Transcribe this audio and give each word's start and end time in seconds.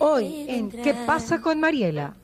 Hoy 0.00 0.46
en 0.48 0.70
¿Qué 0.70 0.94
pasa 1.06 1.40
con 1.40 1.60
Mariela? 1.60 2.14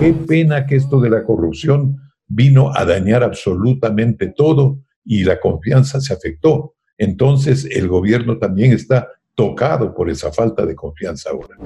Qué 0.00 0.12
pena 0.12 0.66
que 0.66 0.76
esto 0.76 1.00
de 1.00 1.10
la 1.10 1.22
corrupción 1.24 1.96
vino 2.26 2.72
a 2.74 2.84
dañar 2.84 3.22
absolutamente 3.22 4.28
todo 4.28 4.80
y 5.04 5.24
la 5.24 5.38
confianza 5.40 6.00
se 6.00 6.12
afectó. 6.12 6.74
Entonces 6.98 7.64
el 7.70 7.88
gobierno 7.88 8.38
también 8.38 8.72
está 8.72 9.08
tocado 9.34 9.94
por 9.94 10.10
esa 10.10 10.32
falta 10.32 10.66
de 10.66 10.74
confianza 10.74 11.30
ahora. 11.30 11.56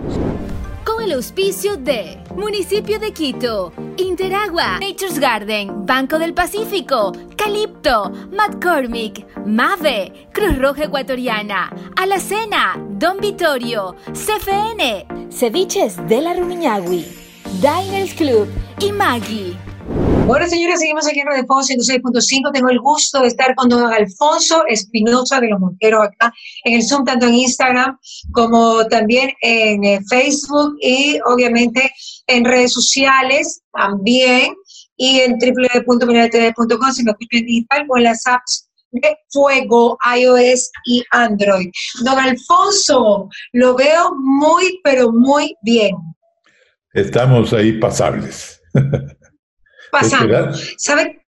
El 1.10 1.16
auspicio 1.16 1.76
de 1.76 2.22
Municipio 2.36 3.00
de 3.00 3.12
Quito, 3.12 3.72
Interagua, 3.96 4.78
Nature's 4.78 5.18
Garden, 5.18 5.84
Banco 5.84 6.20
del 6.20 6.34
Pacífico, 6.34 7.10
Calipto, 7.36 8.12
McCormick, 8.30 9.26
Mave, 9.44 10.28
Cruz 10.32 10.56
Roja 10.56 10.84
Ecuatoriana, 10.84 11.68
Alacena, 11.96 12.80
Don 12.90 13.18
Vittorio, 13.18 13.96
CFN, 14.12 15.32
Ceviches 15.32 15.96
de 16.06 16.20
la 16.20 16.32
Rumiñahui, 16.32 17.04
Diners 17.60 18.14
Club 18.14 18.46
y 18.78 18.92
Maggie. 18.92 19.69
Bueno, 20.30 20.46
señores, 20.46 20.78
seguimos 20.78 21.08
aquí 21.08 21.18
en 21.18 21.26
Radio 21.26 21.44
Fondo 21.44 21.66
106.5. 21.66 22.52
Tengo 22.52 22.68
el 22.68 22.78
gusto 22.78 23.20
de 23.20 23.26
estar 23.26 23.52
con 23.56 23.68
don 23.68 23.92
Alfonso 23.92 24.62
Espinosa 24.68 25.40
de 25.40 25.48
los 25.48 25.58
Monteros 25.58 26.04
acá 26.04 26.32
en 26.62 26.74
el 26.74 26.84
Zoom, 26.84 27.04
tanto 27.04 27.26
en 27.26 27.34
Instagram 27.34 27.98
como 28.30 28.86
también 28.86 29.32
en 29.42 29.82
eh, 29.82 29.98
Facebook 30.08 30.76
y 30.80 31.18
obviamente 31.26 31.90
en 32.28 32.44
redes 32.44 32.72
sociales 32.72 33.60
también 33.72 34.54
y 34.96 35.18
en 35.18 35.32
www.miratv.com 35.32 36.92
si 36.92 37.02
me 37.02 37.10
escuchan 37.10 37.46
digital 37.46 37.86
o 37.88 37.96
en 37.96 38.04
las 38.04 38.24
apps 38.24 38.70
de 38.92 39.16
Fuego, 39.30 39.98
iOS 40.16 40.70
y 40.86 41.02
Android. 41.10 41.72
Don 42.04 42.16
Alfonso, 42.16 43.28
lo 43.52 43.74
veo 43.74 44.14
muy, 44.14 44.78
pero 44.84 45.10
muy 45.10 45.56
bien. 45.62 45.96
Estamos 46.92 47.52
ahí 47.52 47.80
pasables. 47.80 48.62
pasando. 49.90 50.52
¿Sabe? 50.76 51.24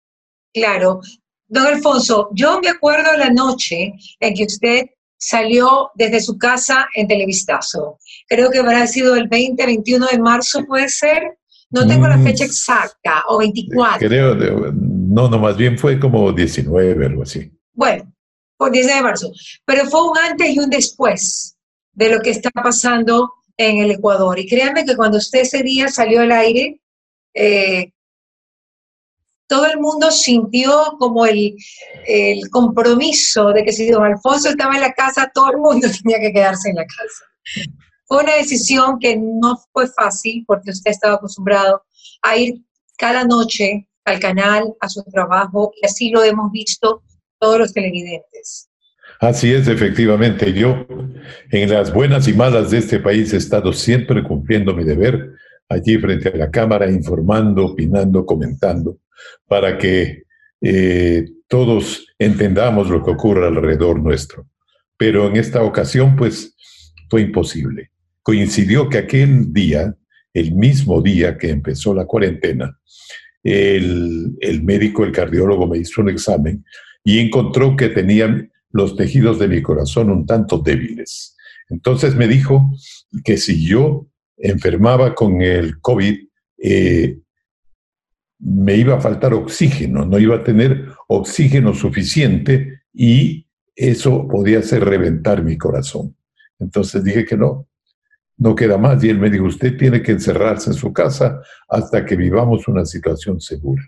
Claro. 0.53 1.01
Don 1.49 1.67
Alfonso, 1.67 2.31
yo 2.33 2.61
me 2.61 2.69
acuerdo 2.69 3.17
la 3.17 3.31
noche 3.31 3.95
en 4.21 4.35
que 4.35 4.45
usted 4.45 4.87
salió 5.19 5.91
desde 5.95 6.21
su 6.21 6.39
casa 6.39 6.89
en 6.95 7.07
Televistazo. 7.07 7.99
Creo 8.29 8.51
que 8.51 8.61
habrá 8.61 8.87
sido 8.87 9.17
el 9.17 9.29
20, 9.29 9.67
21 9.67 10.07
de 10.07 10.19
marzo, 10.19 10.65
¿puede 10.65 10.89
ser? 10.89 11.39
No 11.71 11.87
tengo 11.87 12.09
la 12.09 12.19
fecha 12.19 12.45
mm. 12.45 12.47
exacta, 12.47 13.25
o 13.29 13.39
24. 13.39 14.09
Creo, 14.09 14.35
no, 14.35 15.29
no, 15.29 15.39
más 15.39 15.57
bien 15.57 15.79
fue 15.79 16.01
como 16.01 16.33
19, 16.33 17.07
algo 17.07 17.23
así. 17.23 17.53
Bueno, 17.73 18.13
por 18.57 18.73
19 18.73 18.97
de 18.97 19.05
marzo. 19.05 19.33
Pero 19.65 19.85
fue 19.87 20.09
un 20.09 20.19
antes 20.19 20.51
y 20.51 20.59
un 20.59 20.71
después 20.71 21.57
de 21.93 22.11
lo 22.11 22.21
que 22.21 22.31
está 22.31 22.51
pasando 22.51 23.33
en 23.57 23.79
el 23.79 23.91
Ecuador. 23.91 24.39
Y 24.39 24.49
créanme 24.49 24.85
que 24.85 24.97
cuando 24.97 25.19
usted 25.19 25.41
ese 25.41 25.63
día 25.63 25.89
salió 25.89 26.23
al 26.23 26.33
aire, 26.33 26.81
eh, 27.35 27.93
todo 29.51 29.67
el 29.67 29.81
mundo 29.81 30.13
sintió 30.13 30.71
como 31.01 31.27
el, 31.27 31.57
compromiso 32.53 33.53
de 33.53 33.65
que 33.65 33.73
si 33.73 33.91
don 33.91 34.05
Alfonso 34.05 34.51
estaba 34.51 34.77
en 34.77 34.81
la 34.81 34.93
casa, 34.93 35.29
todo 35.35 35.51
el 35.51 35.59
mundo 35.59 35.89
tenía 36.03 36.21
que 36.21 36.33
quedarse 36.33 36.71
en 36.71 36.77
la 36.77 36.87
casa. 36.87 37.25
Fue 38.07 38.23
una 38.23 38.37
decisión 38.37 38.99
que 39.01 39.17
no 39.17 39.59
fue 39.73 39.89
fácil 39.89 40.45
porque 40.47 40.71
usted 40.71 40.93
estaba 40.93 41.15
acostumbrado 41.15 41.83
a 42.23 42.37
ir 42.37 42.63
cada 42.97 43.25
noche 43.25 43.89
al 44.05 44.21
canal, 44.21 44.73
a 44.81 44.89
su 44.89 45.03
trabajo, 45.03 45.73
y 45.83 45.85
así 45.85 46.11
lo 46.11 46.23
hemos 46.23 46.53
visto 46.53 47.03
todos 47.41 47.59
los 47.59 47.73
televidentes. 47.73 48.69
Así 49.21 49.53
es, 49.53 49.67
efectivamente. 49.67 50.53
Yo, 50.53 50.87
en 51.51 51.71
las 51.71 51.93
buenas 51.93 52.29
y 52.29 52.35
malas 52.35 52.71
de 52.71 52.79
este 52.79 53.01
país, 53.01 53.33
he 53.33 53.39
estado 53.39 53.73
siempre 53.73 54.23
cumpliendo 54.23 54.75
mi 54.75 54.85
deber 54.85 55.33
allí 55.69 55.99
frente 55.99 56.29
a 56.29 56.37
la 56.37 56.51
cámara, 56.51 56.89
informando, 56.89 57.67
opinando, 57.67 58.25
comentando 58.25 58.99
para 59.47 59.79
que 59.79 60.25
eh, 60.61 61.25
todos 61.49 62.07
entendamos 62.19 62.89
lo 62.89 63.03
que 63.03 63.11
ocurre 63.11 63.47
alrededor 63.47 64.01
nuestro. 64.01 64.47
Pero 64.97 65.27
en 65.27 65.37
esta 65.37 65.63
ocasión, 65.63 66.17
pues, 66.17 66.55
fue 67.09 67.23
imposible. 67.23 67.91
Coincidió 68.23 68.89
que 68.89 68.99
aquel 68.99 69.53
día, 69.53 69.95
el 70.33 70.55
mismo 70.55 71.01
día 71.03 71.37
que 71.39 71.51
empezó 71.51 71.95
la 71.95 72.05
cuarentena, 72.05 72.79
el, 73.43 74.37
el 74.41 74.63
médico, 74.63 75.05
el 75.05 75.13
cardiólogo 75.13 75.67
me 75.67 75.79
hizo 75.79 76.03
un 76.03 76.11
examen 76.11 76.65
y 77.03 77.19
encontró 77.19 77.77
que 77.77 77.89
tenía 77.89 78.49
los 78.73 78.97
tejidos 78.97 79.39
de 79.39 79.49
mi 79.49 79.63
corazón 79.63 80.11
un 80.11 80.27
tanto 80.27 80.59
débiles. 80.59 81.37
Entonces 81.69 82.15
me 82.15 82.29
dijo 82.29 82.71
que 83.25 83.37
si 83.37 83.67
yo 83.67 84.07
enfermaba 84.37 85.15
con 85.15 85.41
el 85.43 85.81
COVID, 85.81 86.17
eh, 86.59 87.19
me 88.41 88.77
iba 88.77 88.97
a 88.97 89.01
faltar 89.01 89.35
oxígeno, 89.35 90.07
no 90.07 90.19
iba 90.19 90.37
a 90.37 90.45
tener 90.45 90.89
oxígeno 91.09 91.75
suficiente 91.75 92.83
y 92.93 93.47
eso 93.77 94.27
podía 94.27 94.61
hacer 94.61 94.85
reventar 94.85 95.43
mi 95.43 95.59
corazón. 95.59 96.17
Entonces 96.59 97.05
dije 97.05 97.25
que 97.25 97.37
no, 97.37 97.69
no 98.37 98.55
queda 98.55 98.79
más. 98.79 99.03
Y 99.05 99.11
él 99.11 99.19
me 99.19 99.31
dijo, 99.31 99.45
usted 99.45 99.77
tiene 99.77 100.03
que 100.03 100.13
encerrarse 100.13 100.71
en 100.71 100.75
su 100.75 100.93
casa 100.93 101.41
hasta 101.69 102.05
que 102.05 102.17
vivamos 102.17 102.67
una 102.67 102.85
situación 102.85 103.41
segura. 103.41 103.83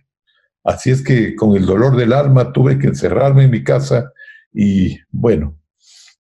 Así 0.65 0.91
es 0.91 1.03
que 1.03 1.35
con 1.35 1.57
el 1.57 1.67
dolor 1.67 1.97
del 1.97 2.13
alma 2.13 2.53
tuve 2.53 2.79
que 2.79 2.89
encerrarme 2.89 3.45
en 3.45 3.51
mi 3.51 3.65
casa 3.65 4.13
y 4.53 4.99
bueno, 5.11 5.59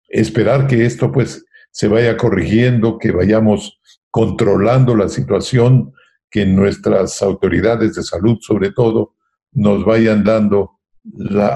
esperar 0.09 0.66
que 0.66 0.84
esto 0.84 1.12
pues 1.12 1.44
se 1.71 1.88
vaya 1.88 2.16
corrigiendo, 2.16 2.98
que 2.98 3.12
vayamos 3.12 3.81
controlando 4.10 4.97
la 4.97 5.09
situación 5.09 5.92
que 6.32 6.47
nuestras 6.47 7.22
autoridades 7.22 7.94
de 7.94 8.03
salud, 8.03 8.38
sobre 8.41 8.72
todo, 8.72 9.16
nos 9.53 9.84
vayan 9.84 10.25
dando 10.25 10.81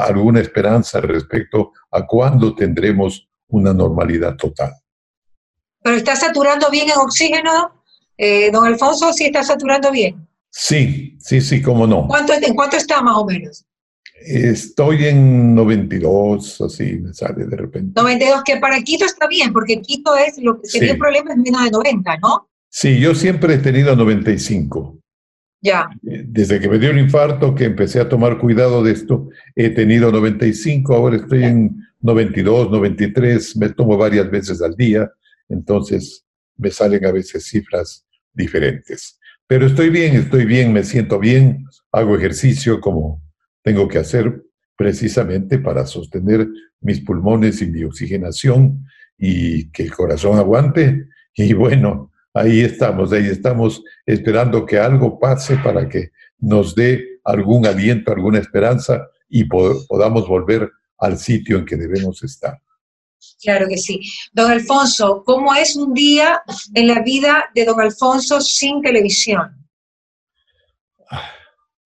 alguna 0.06 0.40
esperanza 0.40 1.00
respecto 1.00 1.72
a 1.90 2.06
cuándo 2.06 2.54
tendremos 2.54 3.26
una 3.48 3.72
normalidad 3.72 4.36
total. 4.36 4.72
¿Pero 5.82 5.96
está 5.96 6.14
saturando 6.14 6.68
bien 6.70 6.90
en 6.90 6.98
oxígeno, 6.98 7.84
eh, 8.18 8.50
don 8.50 8.66
Alfonso? 8.66 9.12
¿Sí 9.14 9.24
está 9.24 9.42
saturando 9.42 9.90
bien? 9.90 10.28
Sí, 10.50 11.16
sí, 11.20 11.40
sí, 11.40 11.62
cómo 11.62 11.86
no. 11.86 12.06
¿Cuánto, 12.06 12.34
¿En 12.34 12.54
cuánto 12.54 12.76
está 12.76 13.00
más 13.00 13.16
o 13.16 13.24
menos? 13.24 13.64
Estoy 14.20 15.06
en 15.06 15.54
92, 15.54 16.60
así 16.60 16.98
me 16.98 17.14
sale 17.14 17.46
de 17.46 17.56
repente. 17.56 17.92
92, 17.98 18.42
que 18.44 18.56
para 18.58 18.80
Quito 18.82 19.06
está 19.06 19.26
bien, 19.26 19.52
porque 19.52 19.80
Quito 19.80 20.16
es 20.16 20.36
lo 20.38 20.60
que 20.60 20.68
sería 20.68 20.92
el 20.92 20.98
problema 20.98 21.32
es 21.32 21.38
menos 21.38 21.64
de 21.64 21.70
90, 21.70 22.16
¿no? 22.18 22.48
Sí, 22.68 23.00
yo 23.00 23.14
siempre 23.14 23.54
he 23.54 23.58
tenido 23.58 23.96
95. 23.96 24.98
Ya. 25.60 25.88
Desde 26.02 26.60
que 26.60 26.68
me 26.68 26.78
dio 26.78 26.90
el 26.90 26.98
infarto, 26.98 27.54
que 27.54 27.64
empecé 27.64 28.00
a 28.00 28.08
tomar 28.08 28.38
cuidado 28.38 28.84
de 28.84 28.92
esto, 28.92 29.28
he 29.54 29.70
tenido 29.70 30.12
95, 30.12 30.94
ahora 30.94 31.16
estoy 31.16 31.44
en 31.44 31.76
92, 32.00 32.70
93, 32.70 33.56
me 33.56 33.70
tomo 33.70 33.96
varias 33.96 34.30
veces 34.30 34.62
al 34.62 34.76
día, 34.76 35.10
entonces 35.48 36.24
me 36.56 36.70
salen 36.70 37.04
a 37.04 37.12
veces 37.12 37.46
cifras 37.46 38.06
diferentes. 38.32 39.18
Pero 39.46 39.66
estoy 39.66 39.90
bien, 39.90 40.14
estoy 40.16 40.44
bien, 40.44 40.72
me 40.72 40.84
siento 40.84 41.18
bien, 41.18 41.64
hago 41.92 42.16
ejercicio 42.16 42.80
como 42.80 43.22
tengo 43.62 43.88
que 43.88 43.98
hacer 43.98 44.42
precisamente 44.76 45.58
para 45.58 45.86
sostener 45.86 46.46
mis 46.80 47.00
pulmones 47.00 47.62
y 47.62 47.70
mi 47.70 47.82
oxigenación 47.84 48.84
y 49.18 49.70
que 49.70 49.84
el 49.84 49.92
corazón 49.92 50.38
aguante. 50.38 51.08
Y 51.34 51.52
bueno, 51.54 52.12
ahí 52.36 52.60
estamos, 52.60 53.12
ahí 53.12 53.26
estamos 53.26 53.82
esperando 54.04 54.66
que 54.66 54.78
algo 54.78 55.18
pase 55.18 55.56
para 55.56 55.88
que 55.88 56.10
nos 56.38 56.74
dé 56.74 57.20
algún 57.24 57.66
aliento, 57.66 58.12
alguna 58.12 58.38
esperanza 58.38 59.08
y 59.28 59.44
podamos 59.44 60.28
volver 60.28 60.70
al 60.98 61.18
sitio 61.18 61.58
en 61.58 61.64
que 61.64 61.76
debemos 61.76 62.22
estar. 62.22 62.60
Claro 63.42 63.66
que 63.68 63.78
sí. 63.78 64.00
Don 64.32 64.50
Alfonso, 64.50 65.22
¿cómo 65.24 65.54
es 65.54 65.76
un 65.76 65.94
día 65.94 66.42
en 66.74 66.86
la 66.86 67.02
vida 67.02 67.46
de 67.54 67.64
don 67.64 67.80
Alfonso 67.80 68.40
sin 68.40 68.82
televisión? 68.82 69.66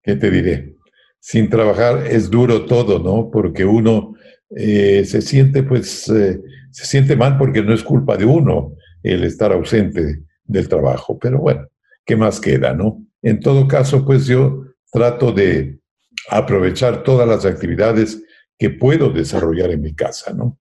¿Qué 0.02 0.16
te 0.16 0.30
diré? 0.30 0.76
Sin 1.20 1.48
trabajar 1.48 2.06
es 2.06 2.28
duro 2.28 2.64
todo, 2.66 2.98
¿no? 2.98 3.30
Porque 3.30 3.64
uno 3.64 4.14
eh, 4.56 5.04
se 5.04 5.22
siente, 5.22 5.62
pues, 5.62 6.08
eh, 6.08 6.40
se 6.70 6.86
siente 6.86 7.14
mal 7.14 7.38
porque 7.38 7.62
no 7.62 7.72
es 7.72 7.82
culpa 7.82 8.16
de 8.16 8.24
uno 8.24 8.74
el 9.02 9.24
estar 9.24 9.52
ausente 9.52 10.24
del 10.50 10.68
trabajo. 10.68 11.18
Pero 11.18 11.38
bueno, 11.38 11.68
¿qué 12.04 12.16
más 12.16 12.40
queda, 12.40 12.74
no? 12.74 13.04
En 13.22 13.40
todo 13.40 13.68
caso, 13.68 14.04
pues 14.04 14.26
yo 14.26 14.64
trato 14.92 15.32
de 15.32 15.78
aprovechar 16.28 17.02
todas 17.02 17.28
las 17.28 17.44
actividades 17.44 18.22
que 18.58 18.70
puedo 18.70 19.10
desarrollar 19.10 19.70
en 19.70 19.82
mi 19.82 19.94
casa, 19.94 20.32
¿no? 20.32 20.58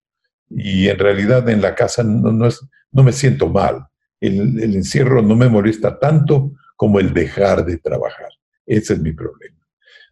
Y 0.49 0.87
en 0.87 0.97
realidad 0.97 1.47
en 1.49 1.61
la 1.61 1.75
casa 1.75 2.03
no, 2.03 2.45
es, 2.45 2.61
no 2.91 3.03
me 3.03 3.11
siento 3.11 3.49
mal. 3.49 3.85
El, 4.19 4.59
el, 4.61 4.75
encierro 4.75 5.21
no 5.21 5.35
me 5.35 5.47
molesta 5.47 5.99
tanto 5.99 6.53
como 6.75 6.99
el 6.99 7.13
dejar 7.13 7.65
de 7.65 7.77
trabajar. 7.77 8.29
Ese 8.65 8.93
es 8.93 8.99
mi 8.99 9.13
problema. 9.13 9.57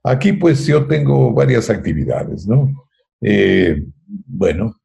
Aquí 0.03 0.33
pues 0.33 0.65
yo 0.65 0.85
tengo 0.87 1.33
varias 1.33 1.69
actividades, 1.69 2.47
¿no? 2.47 2.87
Eh, 3.21 3.83
bueno, 4.05 4.79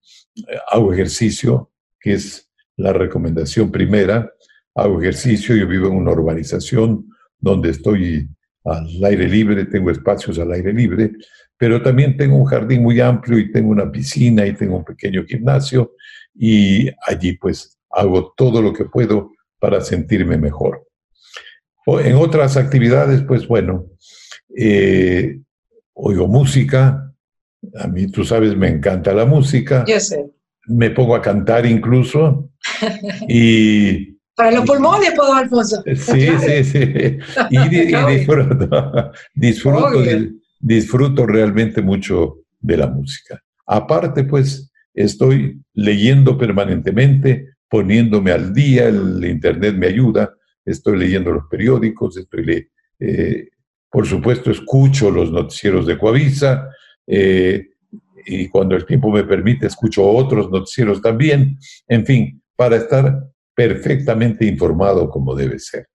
hago 0.69 0.93
ejercicio, 0.93 1.71
que 2.01 2.15
es 2.15 2.51
la 2.77 2.93
recomendación 2.93 3.71
primera, 3.71 4.33
hago 4.75 5.01
ejercicio, 5.01 5.55
yo 5.57 5.67
vivo 5.67 5.89
en 5.89 5.95
una 5.95 6.13
urbanización 6.13 7.09
donde 7.39 7.71
estoy 7.71 8.29
al 8.65 9.05
aire 9.05 9.29
libre, 9.29 9.67
tengo 9.67 9.91
espacios 9.91 10.39
al 10.39 10.53
aire 10.53 10.73
libre, 10.73 11.13
pero 11.57 11.83
también 11.83 12.17
tengo 12.17 12.37
un 12.37 12.45
jardín 12.45 12.83
muy 12.83 13.01
amplio 13.01 13.39
y 13.39 13.51
tengo 13.51 13.71
una 13.71 13.91
piscina 13.91 14.47
y 14.47 14.55
tengo 14.55 14.77
un 14.77 14.85
pequeño 14.85 15.25
gimnasio 15.25 15.93
y 16.35 16.89
allí 17.07 17.37
pues 17.37 17.79
hago 17.91 18.33
todo 18.37 18.63
lo 18.63 18.73
que 18.73 18.85
puedo 18.85 19.33
para 19.59 19.81
sentirme 19.81 20.39
mejor. 20.39 20.87
En 21.87 22.17
otras 22.17 22.57
actividades, 22.57 23.23
pues 23.23 23.47
bueno, 23.47 23.87
eh, 24.57 25.41
oigo 25.95 26.29
música, 26.29 27.13
a 27.77 27.87
mí 27.89 28.07
tú 28.09 28.25
sabes, 28.25 28.57
me 28.57 28.69
encanta 28.69 29.13
la 29.13 29.27
música. 29.27 29.85
Yo 29.87 30.01
sé. 30.01 30.31
Me 30.67 30.91
pongo 30.91 31.17
a 31.17 31.23
cantar 31.23 31.67
incluso 31.67 32.51
y 33.29 34.12
para 34.43 34.57
los 34.57 34.67
pulmones, 34.67 35.13
puedo, 35.15 35.35
Alfonso. 35.35 35.83
Sí, 35.87 36.27
sí, 36.41 36.65
sí. 36.65 37.19
Y, 37.51 37.69
disfruto, 38.09 39.13
disfruto, 39.35 40.03
disfruto, 40.59 41.27
realmente 41.27 41.81
mucho 41.81 42.39
de 42.61 42.77
la 42.77 42.89
música. 42.89 43.41
Aparte, 43.67 44.25
pues, 44.25 44.73
estoy 44.95 45.63
leyendo 45.75 46.37
permanentemente, 46.37 47.51
poniéndome 47.69 48.33
al 48.33 48.53
día, 48.53 48.89
el 48.89 49.25
Internet 49.25 49.77
me 49.77 49.87
ayuda, 49.87 50.35
estoy 50.65 50.99
leyendo 50.99 51.31
los 51.31 51.45
periódicos, 51.49 52.17
estoy 52.17 52.69
eh, 52.99 53.49
por 53.89 54.09
supuesto, 54.09 54.51
escucho 54.51 55.13
los 55.13 55.31
noticieros 55.31 55.87
de 55.87 55.99
Coavisa, 55.99 56.69
eh, 57.07 57.69
y 58.27 58.49
cuando 58.49 58.75
el 58.75 58.87
tiempo 58.87 59.13
me 59.13 59.23
permite, 59.23 59.67
escucho 59.69 60.05
otros 60.05 60.51
noticieros 60.51 61.01
también, 61.01 61.59
en 61.87 62.05
fin, 62.05 62.43
para 62.57 62.75
estar 62.75 63.32
perfectamente 63.55 64.45
informado 64.47 65.09
como 65.09 65.35
debe 65.35 65.59
ser. 65.59 65.87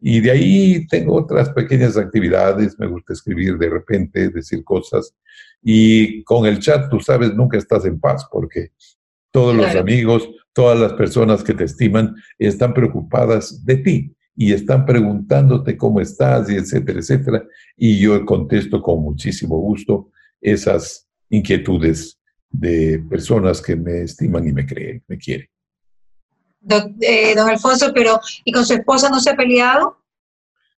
Y 0.00 0.20
de 0.20 0.32
ahí 0.32 0.86
tengo 0.88 1.14
otras 1.14 1.50
pequeñas 1.50 1.96
actividades, 1.96 2.76
me 2.78 2.88
gusta 2.88 3.12
escribir 3.12 3.56
de 3.56 3.70
repente, 3.70 4.30
decir 4.30 4.64
cosas. 4.64 5.14
Y 5.62 6.24
con 6.24 6.44
el 6.46 6.58
chat, 6.58 6.90
tú 6.90 6.98
sabes, 6.98 7.32
nunca 7.34 7.56
estás 7.56 7.84
en 7.84 8.00
paz 8.00 8.26
porque 8.30 8.72
todos 9.30 9.54
los 9.54 9.74
amigos, 9.76 10.28
todas 10.52 10.78
las 10.78 10.92
personas 10.94 11.44
que 11.44 11.54
te 11.54 11.64
estiman 11.64 12.16
están 12.38 12.74
preocupadas 12.74 13.64
de 13.64 13.76
ti 13.76 14.16
y 14.34 14.52
están 14.52 14.84
preguntándote 14.86 15.76
cómo 15.76 16.00
estás 16.00 16.50
y 16.50 16.56
etcétera, 16.56 16.98
etcétera. 16.98 17.46
Y 17.76 18.00
yo 18.00 18.24
contesto 18.26 18.82
con 18.82 19.02
muchísimo 19.02 19.56
gusto 19.58 20.10
esas 20.40 21.08
inquietudes 21.30 22.18
de 22.50 23.02
personas 23.08 23.62
que 23.62 23.76
me 23.76 24.02
estiman 24.02 24.46
y 24.48 24.52
me 24.52 24.66
creen, 24.66 25.02
me 25.06 25.16
quieren. 25.16 25.51
Eh, 27.00 27.34
don, 27.34 27.48
Alfonso, 27.48 27.92
pero 27.94 28.20
¿y 28.44 28.52
con 28.52 28.64
su 28.64 28.74
esposa 28.74 29.08
no 29.08 29.20
se 29.20 29.30
ha 29.30 29.36
peleado? 29.36 29.98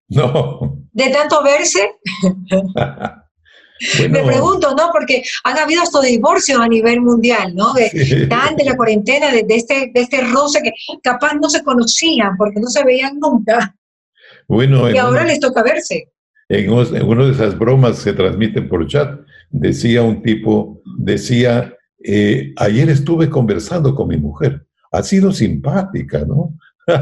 No. 0.09 0.79
¿De 0.93 1.11
tanto 1.11 1.43
verse? 1.43 1.97
Me 4.09 4.23
pregunto, 4.23 4.75
¿no? 4.77 4.91
Porque 4.93 5.25
han 5.43 5.59
habido 5.59 5.83
estos 5.83 6.05
divorcios 6.05 6.61
a 6.61 6.69
nivel 6.69 7.01
mundial, 7.01 7.55
¿no? 7.55 7.73
De, 7.75 7.91
de 7.91 8.65
la 8.65 8.77
cuarentena, 8.77 9.31
de, 9.33 9.45
este, 9.49 9.91
de 9.93 10.01
este 10.01 10.21
roce 10.23 10.63
que 10.63 10.73
capaz 11.03 11.35
no 11.35 11.51
se 11.51 11.63
conocían 11.63 12.37
porque 12.39 12.61
no 12.61 12.69
se 12.69 12.85
veían 12.85 13.19
nunca. 13.19 13.75
Bueno, 14.47 14.91
y 14.91 14.97
ahora 14.97 15.25
les 15.25 15.41
toca 15.41 15.63
verse. 15.63 16.09
En, 16.49 16.71
en 16.71 17.07
una 17.07 17.27
de 17.27 17.33
esas 17.33 17.59
bromas 17.59 18.05
que 18.05 18.13
transmiten 18.13 18.69
por 18.69 18.87
chat, 18.87 19.19
decía 19.51 20.03
un 20.03 20.23
tipo, 20.23 20.81
decía, 20.99 21.75
eh, 22.03 22.53
ayer 22.57 22.89
estuve 22.91 23.29
conversando 23.29 23.95
con 23.95 24.09
mi 24.09 24.17
mujer 24.17 24.65
ha 24.95 25.03
sido 25.03 25.33
simpática, 25.33 26.25
¿no? 26.25 26.57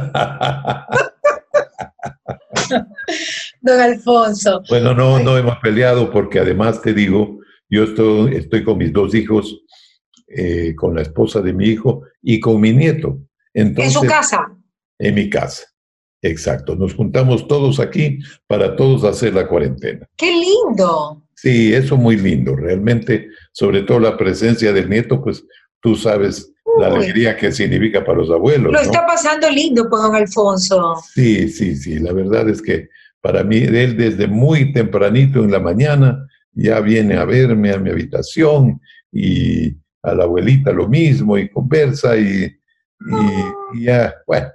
Don 3.60 3.80
Alfonso. 3.80 4.62
Bueno, 4.68 4.94
no, 4.94 5.18
no 5.18 5.36
hemos 5.36 5.58
peleado 5.58 6.10
porque 6.10 6.38
además 6.40 6.80
te 6.80 6.94
digo, 6.94 7.40
yo 7.68 7.84
estoy, 7.84 8.36
estoy 8.36 8.64
con 8.64 8.78
mis 8.78 8.92
dos 8.92 9.14
hijos, 9.14 9.62
eh, 10.26 10.74
con 10.74 10.94
la 10.94 11.02
esposa 11.02 11.42
de 11.42 11.52
mi 11.52 11.66
hijo 11.66 12.04
y 12.22 12.40
con 12.40 12.58
mi 12.60 12.72
nieto. 12.72 13.18
Entonces, 13.52 13.94
¿En 13.94 14.00
su 14.00 14.06
casa? 14.08 14.56
En 14.98 15.14
mi 15.14 15.28
casa, 15.28 15.64
exacto. 16.22 16.74
Nos 16.74 16.94
juntamos 16.94 17.46
todos 17.46 17.78
aquí 17.78 18.20
para 18.46 18.74
todos 18.74 19.04
hacer 19.04 19.34
la 19.34 19.46
cuarentena. 19.46 20.08
¡Qué 20.16 20.32
lindo! 20.32 21.26
Sí, 21.34 21.74
eso 21.74 21.98
muy 21.98 22.16
lindo, 22.16 22.56
realmente, 22.56 23.28
sobre 23.52 23.82
todo 23.82 24.00
la 24.00 24.16
presencia 24.16 24.72
del 24.72 24.88
nieto, 24.88 25.22
pues 25.22 25.44
tú 25.80 25.94
sabes 25.94 26.52
la 26.78 26.86
alegría 26.86 27.36
que 27.36 27.52
significa 27.52 28.04
para 28.04 28.18
los 28.18 28.30
abuelos. 28.30 28.72
Lo 28.72 28.80
está 28.80 29.06
pasando 29.06 29.50
lindo, 29.50 29.88
pues, 29.88 30.02
don 30.02 30.14
Alfonso. 30.14 30.96
Sí, 31.14 31.48
sí, 31.48 31.76
sí. 31.76 31.98
La 31.98 32.12
verdad 32.12 32.48
es 32.48 32.62
que 32.62 32.88
para 33.20 33.44
mí, 33.44 33.58
él 33.58 33.96
desde 33.96 34.26
muy 34.26 34.72
tempranito 34.72 35.44
en 35.44 35.52
la 35.52 35.60
mañana 35.60 36.26
ya 36.52 36.80
viene 36.80 37.16
a 37.16 37.24
verme 37.24 37.72
a 37.72 37.78
mi 37.78 37.90
habitación 37.90 38.80
y 39.12 39.76
a 40.02 40.14
la 40.14 40.24
abuelita 40.24 40.72
lo 40.72 40.88
mismo 40.88 41.38
y 41.38 41.48
conversa 41.48 42.16
y, 42.16 42.44
y, 43.74 43.84
ya, 43.84 44.14
bueno. 44.26 44.48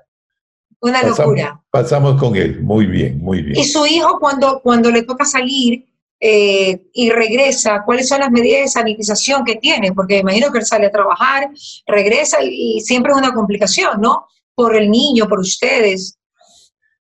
Una 0.80 1.02
locura. 1.02 1.60
Pasamos 1.72 2.20
con 2.20 2.36
él, 2.36 2.62
muy 2.62 2.86
bien, 2.86 3.20
muy 3.20 3.42
bien. 3.42 3.58
Y 3.58 3.64
su 3.64 3.86
hijo 3.86 4.20
cuando, 4.20 4.60
cuando 4.62 4.92
le 4.92 5.04
toca 5.04 5.26
salir, 5.26 5.86
eh, 6.20 6.82
y 6.94 7.10
regresa, 7.12 7.84
cuáles 7.86 8.08
son 8.08 8.22
las 8.22 8.32
medidas 8.32 8.62
de 8.62 8.68
sanitización 8.68 9.44
que 9.46 9.56
tiene, 9.56 9.92
porque 9.94 10.18
imagino 10.18 10.52
que 10.52 10.60
él 10.60 10.66
sale 10.66 10.88
a 10.88 10.92
trabajar, 10.92 11.50
regresa 11.86 12.38
y, 12.44 12.82
siempre 12.82 13.12
es 13.12 13.18
una 13.18 13.34
complicación, 13.34 14.02
¿no? 14.02 14.26
Por 14.56 14.76
el 14.76 14.90
niño, 14.90 15.28
por 15.28 15.40
ustedes. 15.40 16.18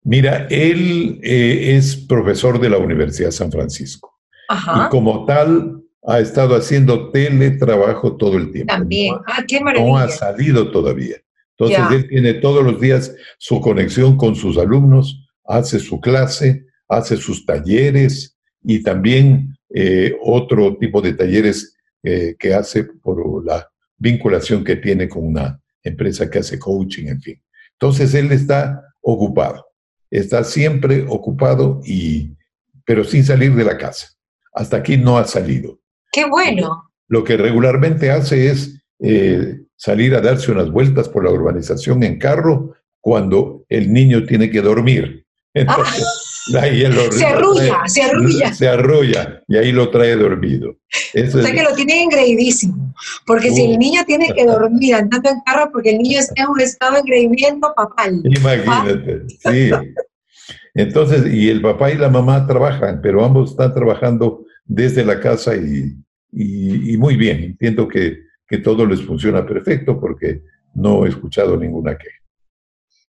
Mira, 0.02 0.46
él 0.50 1.18
eh, 1.22 1.76
es 1.76 1.96
profesor 1.96 2.60
de 2.60 2.70
la 2.70 2.78
Universidad 2.78 3.28
de 3.28 3.32
San 3.32 3.50
Francisco. 3.50 4.18
Ajá. 4.48 4.86
Y 4.86 4.90
como 4.90 5.24
tal, 5.24 5.82
ha 6.06 6.20
estado 6.20 6.54
haciendo 6.54 7.10
teletrabajo 7.10 8.16
todo 8.16 8.36
el 8.36 8.52
tiempo. 8.52 8.72
También. 8.72 9.16
ah, 9.26 9.42
qué 9.46 9.60
maravilla. 9.60 9.90
No 9.90 9.98
ha 9.98 10.08
salido 10.08 10.70
todavía. 10.70 11.16
Entonces, 11.58 11.90
él 11.90 12.08
tiene 12.08 12.34
todos 12.34 12.62
los 12.62 12.80
días 12.80 13.14
su 13.38 13.60
conexión 13.60 14.16
con 14.18 14.36
sus 14.36 14.58
alumnos, 14.58 15.26
hace 15.44 15.78
su 15.78 16.00
clase, 16.00 16.66
hace 16.86 17.16
sus 17.16 17.46
talleres, 17.46 18.35
y 18.66 18.82
también 18.82 19.56
eh, 19.72 20.16
otro 20.20 20.76
tipo 20.76 21.00
de 21.00 21.12
talleres 21.12 21.76
eh, 22.02 22.34
que 22.36 22.52
hace 22.52 22.84
por 22.84 23.44
la 23.44 23.70
vinculación 23.96 24.64
que 24.64 24.76
tiene 24.76 25.08
con 25.08 25.24
una 25.24 25.60
empresa 25.82 26.28
que 26.28 26.40
hace 26.40 26.58
coaching, 26.58 27.06
en 27.06 27.20
fin. 27.22 27.42
Entonces 27.72 28.12
él 28.14 28.32
está 28.32 28.82
ocupado, 29.00 29.66
está 30.10 30.42
siempre 30.42 31.06
ocupado 31.08 31.80
y 31.84 32.34
pero 32.84 33.04
sin 33.04 33.24
salir 33.24 33.54
de 33.54 33.64
la 33.64 33.78
casa. 33.78 34.08
Hasta 34.52 34.78
aquí 34.78 34.96
no 34.96 35.18
ha 35.18 35.24
salido. 35.26 35.78
Qué 36.12 36.24
bueno. 36.24 36.90
Lo 37.08 37.22
que 37.24 37.36
regularmente 37.36 38.10
hace 38.10 38.50
es 38.50 38.80
eh, 39.00 39.60
salir 39.76 40.14
a 40.14 40.20
darse 40.20 40.50
unas 40.50 40.70
vueltas 40.70 41.08
por 41.08 41.24
la 41.24 41.30
urbanización 41.30 42.02
en 42.02 42.18
carro 42.18 42.74
cuando 43.00 43.64
el 43.68 43.92
niño 43.92 44.24
tiene 44.24 44.50
que 44.50 44.60
dormir. 44.60 45.24
Entonces, 45.52 46.04
se 47.10 47.26
arrulla, 47.26 47.82
se 47.86 48.02
arrulla. 48.02 48.54
Se 48.54 48.68
arrulla 48.68 49.42
y 49.48 49.56
ahí 49.56 49.72
lo 49.72 49.90
trae 49.90 50.14
dormido. 50.14 50.70
o 50.70 51.40
sea 51.40 51.52
que 51.52 51.62
lo 51.62 51.74
tiene 51.74 52.04
engreidísimo. 52.04 52.94
Porque 53.26 53.50
si 53.50 53.64
el 53.64 53.72
uh. 53.72 53.78
niño 53.78 54.04
tiene 54.06 54.32
que 54.32 54.44
dormir 54.44 54.94
andando 54.94 55.28
en 55.28 55.40
carro 55.40 55.70
porque 55.72 55.90
el 55.90 55.98
niño 55.98 56.20
está 56.20 56.42
en 56.42 56.48
un 56.48 56.60
estado 56.60 56.94
de 56.94 57.00
engreimiento 57.00 57.72
papal. 57.74 58.22
Imagínate, 58.24 59.22
sí. 59.28 59.70
Entonces, 60.74 61.32
y 61.32 61.48
el 61.48 61.62
papá 61.62 61.90
y 61.90 61.96
la 61.96 62.10
mamá 62.10 62.46
trabajan, 62.46 63.00
pero 63.02 63.24
ambos 63.24 63.50
están 63.50 63.74
trabajando 63.74 64.44
desde 64.64 65.04
la 65.04 65.18
casa 65.18 65.56
y, 65.56 65.96
y, 66.32 66.96
muy 66.98 67.16
bien. 67.16 67.42
Entiendo 67.42 67.88
que, 67.88 68.20
que 68.46 68.58
todo 68.58 68.86
les 68.86 69.02
funciona 69.02 69.44
perfecto 69.44 69.98
porque 69.98 70.42
no 70.74 71.06
he 71.06 71.08
escuchado 71.08 71.56
ninguna 71.56 71.96
queja. 71.96 72.16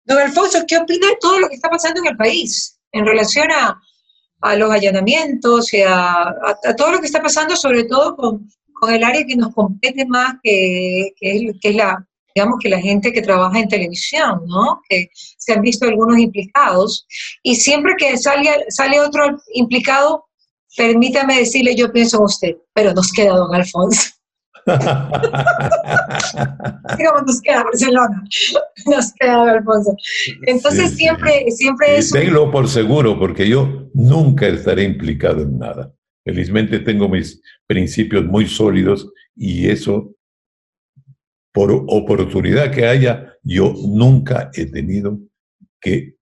Don 0.05 0.17
Alfonso, 0.17 0.59
¿qué 0.65 0.77
opina 0.77 1.07
de 1.07 1.17
todo 1.19 1.41
lo 1.41 1.49
que 1.49 1.55
está 1.55 1.69
pasando 1.69 1.99
en 1.99 2.07
el 2.07 2.17
país 2.17 2.76
en 2.91 3.05
relación 3.05 3.47
a, 3.51 3.81
los 4.55 4.71
allanamientos 4.71 5.73
y 5.73 5.81
a, 5.81 6.35
todo 6.77 6.91
lo 6.91 6.99
que 6.99 7.07
está 7.07 7.21
pasando, 7.21 7.55
sobre 7.55 7.85
todo 7.85 8.15
con, 8.15 8.47
el 8.89 9.03
área 9.03 9.25
que 9.25 9.35
nos 9.35 9.53
compete 9.53 10.05
más, 10.05 10.35
que, 10.43 11.11
es, 11.19 11.75
la, 11.75 12.07
digamos 12.35 12.59
que 12.61 12.69
la 12.69 12.79
gente 12.79 13.11
que 13.11 13.23
trabaja 13.23 13.59
en 13.59 13.67
televisión, 13.67 14.41
¿no? 14.45 14.81
Que 14.87 15.09
se 15.13 15.53
han 15.53 15.61
visto 15.61 15.87
algunos 15.87 16.19
implicados. 16.19 17.07
Y 17.41 17.55
siempre 17.55 17.95
que 17.97 18.15
sale, 18.17 18.65
sale 18.69 18.99
otro 18.99 19.25
implicado, 19.53 20.25
permítame 20.75 21.39
decirle, 21.39 21.75
yo 21.75 21.91
pienso 21.91 22.17
en 22.17 22.23
usted, 22.23 22.55
pero 22.73 22.93
nos 22.93 23.11
queda 23.11 23.35
don 23.35 23.55
Alfonso. 23.55 24.16
Nos 27.25 27.41
queda 27.41 27.63
Barcelona, 27.63 28.23
nos 28.85 29.13
queda 29.13 29.51
Alfonso. 29.51 29.95
Entonces 30.43 30.91
siempre, 30.95 31.49
siempre 31.51 31.97
es... 31.97 32.11
Tenlo 32.11 32.51
por 32.51 32.67
seguro, 32.67 33.17
porque 33.17 33.47
yo 33.47 33.89
nunca 33.93 34.47
estaré 34.47 34.83
implicado 34.83 35.41
en 35.43 35.57
nada. 35.57 35.93
Felizmente 36.25 36.79
tengo 36.79 37.07
mis 37.07 37.41
principios 37.65 38.25
muy 38.25 38.47
sólidos 38.47 39.11
y 39.35 39.69
eso, 39.69 40.13
por 41.53 41.71
oportunidad 41.71 42.71
que 42.71 42.85
haya, 42.85 43.33
yo 43.43 43.73
nunca 43.87 44.51
he 44.53 44.65
tenido 44.65 45.19
que 45.79 46.15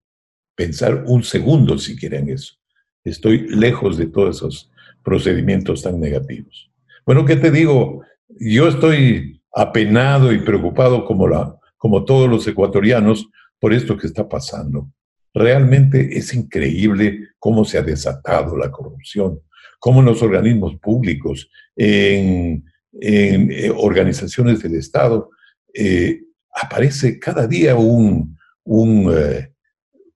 pensar 0.54 1.04
un 1.06 1.22
segundo 1.24 1.78
siquiera 1.78 2.18
en 2.18 2.28
eso. 2.28 2.54
Estoy 3.02 3.48
lejos 3.48 3.96
de 3.96 4.06
todos 4.06 4.36
esos 4.36 4.70
procedimientos 5.02 5.82
tan 5.82 6.00
negativos. 6.00 6.70
Bueno, 7.04 7.24
¿qué 7.24 7.36
te 7.36 7.50
digo? 7.50 8.02
Yo 8.38 8.68
estoy 8.68 9.42
apenado 9.52 10.32
y 10.32 10.38
preocupado 10.38 11.04
como, 11.04 11.28
la, 11.28 11.56
como 11.76 12.04
todos 12.04 12.28
los 12.28 12.46
ecuatorianos 12.46 13.28
por 13.60 13.72
esto 13.72 13.96
que 13.96 14.06
está 14.06 14.28
pasando. 14.28 14.90
Realmente 15.32 16.16
es 16.16 16.32
increíble 16.34 17.28
cómo 17.38 17.64
se 17.64 17.78
ha 17.78 17.82
desatado 17.82 18.56
la 18.56 18.70
corrupción, 18.70 19.40
cómo 19.78 20.00
en 20.00 20.06
los 20.06 20.22
organismos 20.22 20.76
públicos, 20.76 21.50
en, 21.76 22.64
eh, 23.00 23.72
organizaciones 23.76 24.62
del 24.62 24.76
Estado, 24.76 25.30
eh, 25.72 26.22
aparece 26.54 27.18
cada 27.18 27.48
día 27.48 27.74
un, 27.74 28.36
eh, 28.66 29.50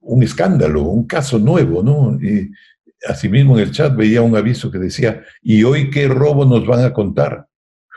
un, 0.01 0.23
escándalo, 0.23 0.83
un 0.83 1.07
caso 1.07 1.39
nuevo, 1.41 1.83
¿no? 1.83 2.17
Y 2.23 2.51
asimismo 3.07 3.59
en 3.59 3.65
el 3.65 3.73
chat 3.73 3.97
veía 3.97 4.23
un 4.23 4.37
aviso 4.37 4.71
que 4.71 4.79
decía, 4.79 5.23
¿y 5.43 5.65
hoy 5.65 5.91
qué 5.91 6.07
robo 6.07 6.45
nos 6.45 6.65
van 6.65 6.85
a 6.85 6.93
contar? 6.93 7.48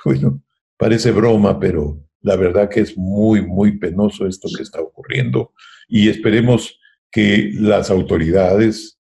Bueno, 0.05 0.41
parece 0.77 1.11
broma, 1.11 1.59
pero 1.59 1.99
la 2.21 2.35
verdad 2.35 2.69
que 2.69 2.81
es 2.81 2.97
muy, 2.97 3.45
muy 3.45 3.77
penoso 3.77 4.27
esto 4.27 4.47
que 4.55 4.63
está 4.63 4.81
ocurriendo 4.81 5.53
y 5.87 6.09
esperemos 6.09 6.79
que 7.11 7.51
las 7.53 7.89
autoridades, 7.89 8.99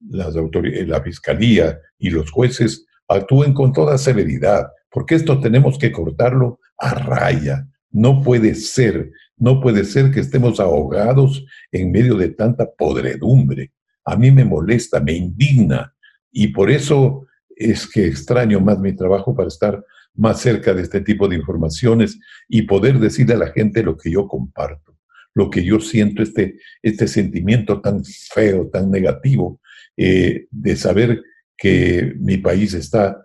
las 0.00 0.36
autoridades, 0.36 0.88
la 0.88 1.02
fiscalía 1.02 1.78
y 1.98 2.10
los 2.10 2.30
jueces 2.30 2.86
actúen 3.08 3.54
con 3.54 3.72
toda 3.72 3.98
severidad, 3.98 4.66
porque 4.90 5.14
esto 5.14 5.40
tenemos 5.40 5.78
que 5.78 5.92
cortarlo 5.92 6.60
a 6.78 6.94
raya. 6.94 7.68
No 7.90 8.22
puede 8.22 8.54
ser, 8.54 9.12
no 9.36 9.60
puede 9.60 9.84
ser 9.84 10.10
que 10.10 10.20
estemos 10.20 10.58
ahogados 10.60 11.44
en 11.70 11.92
medio 11.92 12.16
de 12.16 12.30
tanta 12.30 12.70
podredumbre. 12.70 13.72
A 14.04 14.16
mí 14.16 14.30
me 14.30 14.44
molesta, 14.44 14.98
me 14.98 15.12
indigna 15.12 15.94
y 16.32 16.48
por 16.48 16.70
eso 16.70 17.26
es 17.54 17.86
que 17.86 18.06
extraño 18.06 18.60
más 18.60 18.78
mi 18.80 18.96
trabajo 18.96 19.34
para 19.36 19.48
estar 19.48 19.84
más 20.14 20.40
cerca 20.40 20.74
de 20.74 20.82
este 20.82 21.00
tipo 21.00 21.28
de 21.28 21.36
informaciones 21.36 22.18
y 22.48 22.62
poder 22.62 22.98
decirle 22.98 23.34
a 23.34 23.38
la 23.38 23.52
gente 23.52 23.82
lo 23.82 23.96
que 23.96 24.10
yo 24.10 24.28
comparto, 24.28 24.98
lo 25.34 25.50
que 25.50 25.64
yo 25.64 25.80
siento, 25.80 26.22
este, 26.22 26.58
este 26.82 27.08
sentimiento 27.08 27.80
tan 27.80 28.04
feo, 28.04 28.68
tan 28.68 28.90
negativo, 28.90 29.60
eh, 29.96 30.46
de 30.50 30.76
saber 30.76 31.22
que 31.56 32.14
mi 32.18 32.38
país 32.38 32.74
está 32.74 33.24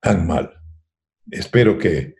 tan 0.00 0.26
mal. 0.26 0.50
Espero 1.30 1.78
que 1.78 2.14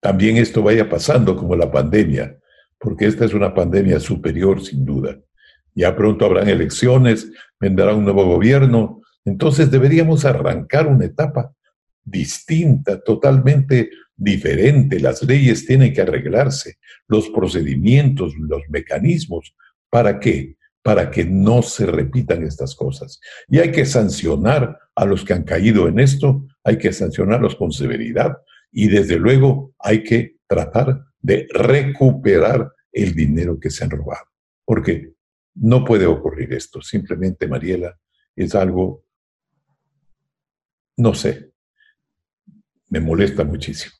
también 0.00 0.38
esto 0.38 0.62
vaya 0.62 0.88
pasando 0.88 1.36
como 1.36 1.54
la 1.56 1.70
pandemia, 1.70 2.38
porque 2.78 3.06
esta 3.06 3.26
es 3.26 3.34
una 3.34 3.54
pandemia 3.54 4.00
superior 4.00 4.64
sin 4.64 4.84
duda. 4.84 5.18
Ya 5.74 5.94
pronto 5.94 6.24
habrán 6.24 6.48
elecciones, 6.48 7.30
vendrá 7.58 7.94
un 7.94 8.04
nuevo 8.04 8.24
gobierno, 8.24 9.02
entonces 9.24 9.70
deberíamos 9.70 10.24
arrancar 10.24 10.86
una 10.86 11.04
etapa 11.04 11.52
distinta, 12.04 13.00
totalmente 13.00 13.90
diferente. 14.16 15.00
Las 15.00 15.22
leyes 15.22 15.66
tienen 15.66 15.92
que 15.92 16.02
arreglarse, 16.02 16.76
los 17.08 17.28
procedimientos, 17.30 18.34
los 18.38 18.62
mecanismos. 18.68 19.54
¿Para 19.88 20.20
qué? 20.20 20.56
Para 20.82 21.10
que 21.10 21.24
no 21.24 21.62
se 21.62 21.86
repitan 21.86 22.42
estas 22.44 22.74
cosas. 22.74 23.20
Y 23.48 23.58
hay 23.58 23.72
que 23.72 23.86
sancionar 23.86 24.78
a 24.94 25.04
los 25.04 25.24
que 25.24 25.32
han 25.32 25.44
caído 25.44 25.88
en 25.88 25.98
esto, 25.98 26.46
hay 26.64 26.78
que 26.78 26.92
sancionarlos 26.92 27.56
con 27.56 27.72
severidad 27.72 28.36
y 28.72 28.88
desde 28.88 29.18
luego 29.18 29.74
hay 29.78 30.04
que 30.04 30.36
tratar 30.46 31.04
de 31.20 31.46
recuperar 31.52 32.72
el 32.92 33.14
dinero 33.14 33.58
que 33.58 33.70
se 33.70 33.84
han 33.84 33.90
robado. 33.90 34.26
Porque 34.64 35.14
no 35.54 35.84
puede 35.84 36.06
ocurrir 36.06 36.52
esto. 36.52 36.80
Simplemente, 36.80 37.48
Mariela, 37.48 37.98
es 38.36 38.54
algo, 38.54 39.04
no 40.96 41.14
sé, 41.14 41.49
me 42.90 43.00
molesta 43.00 43.44
muchísimo. 43.44 43.94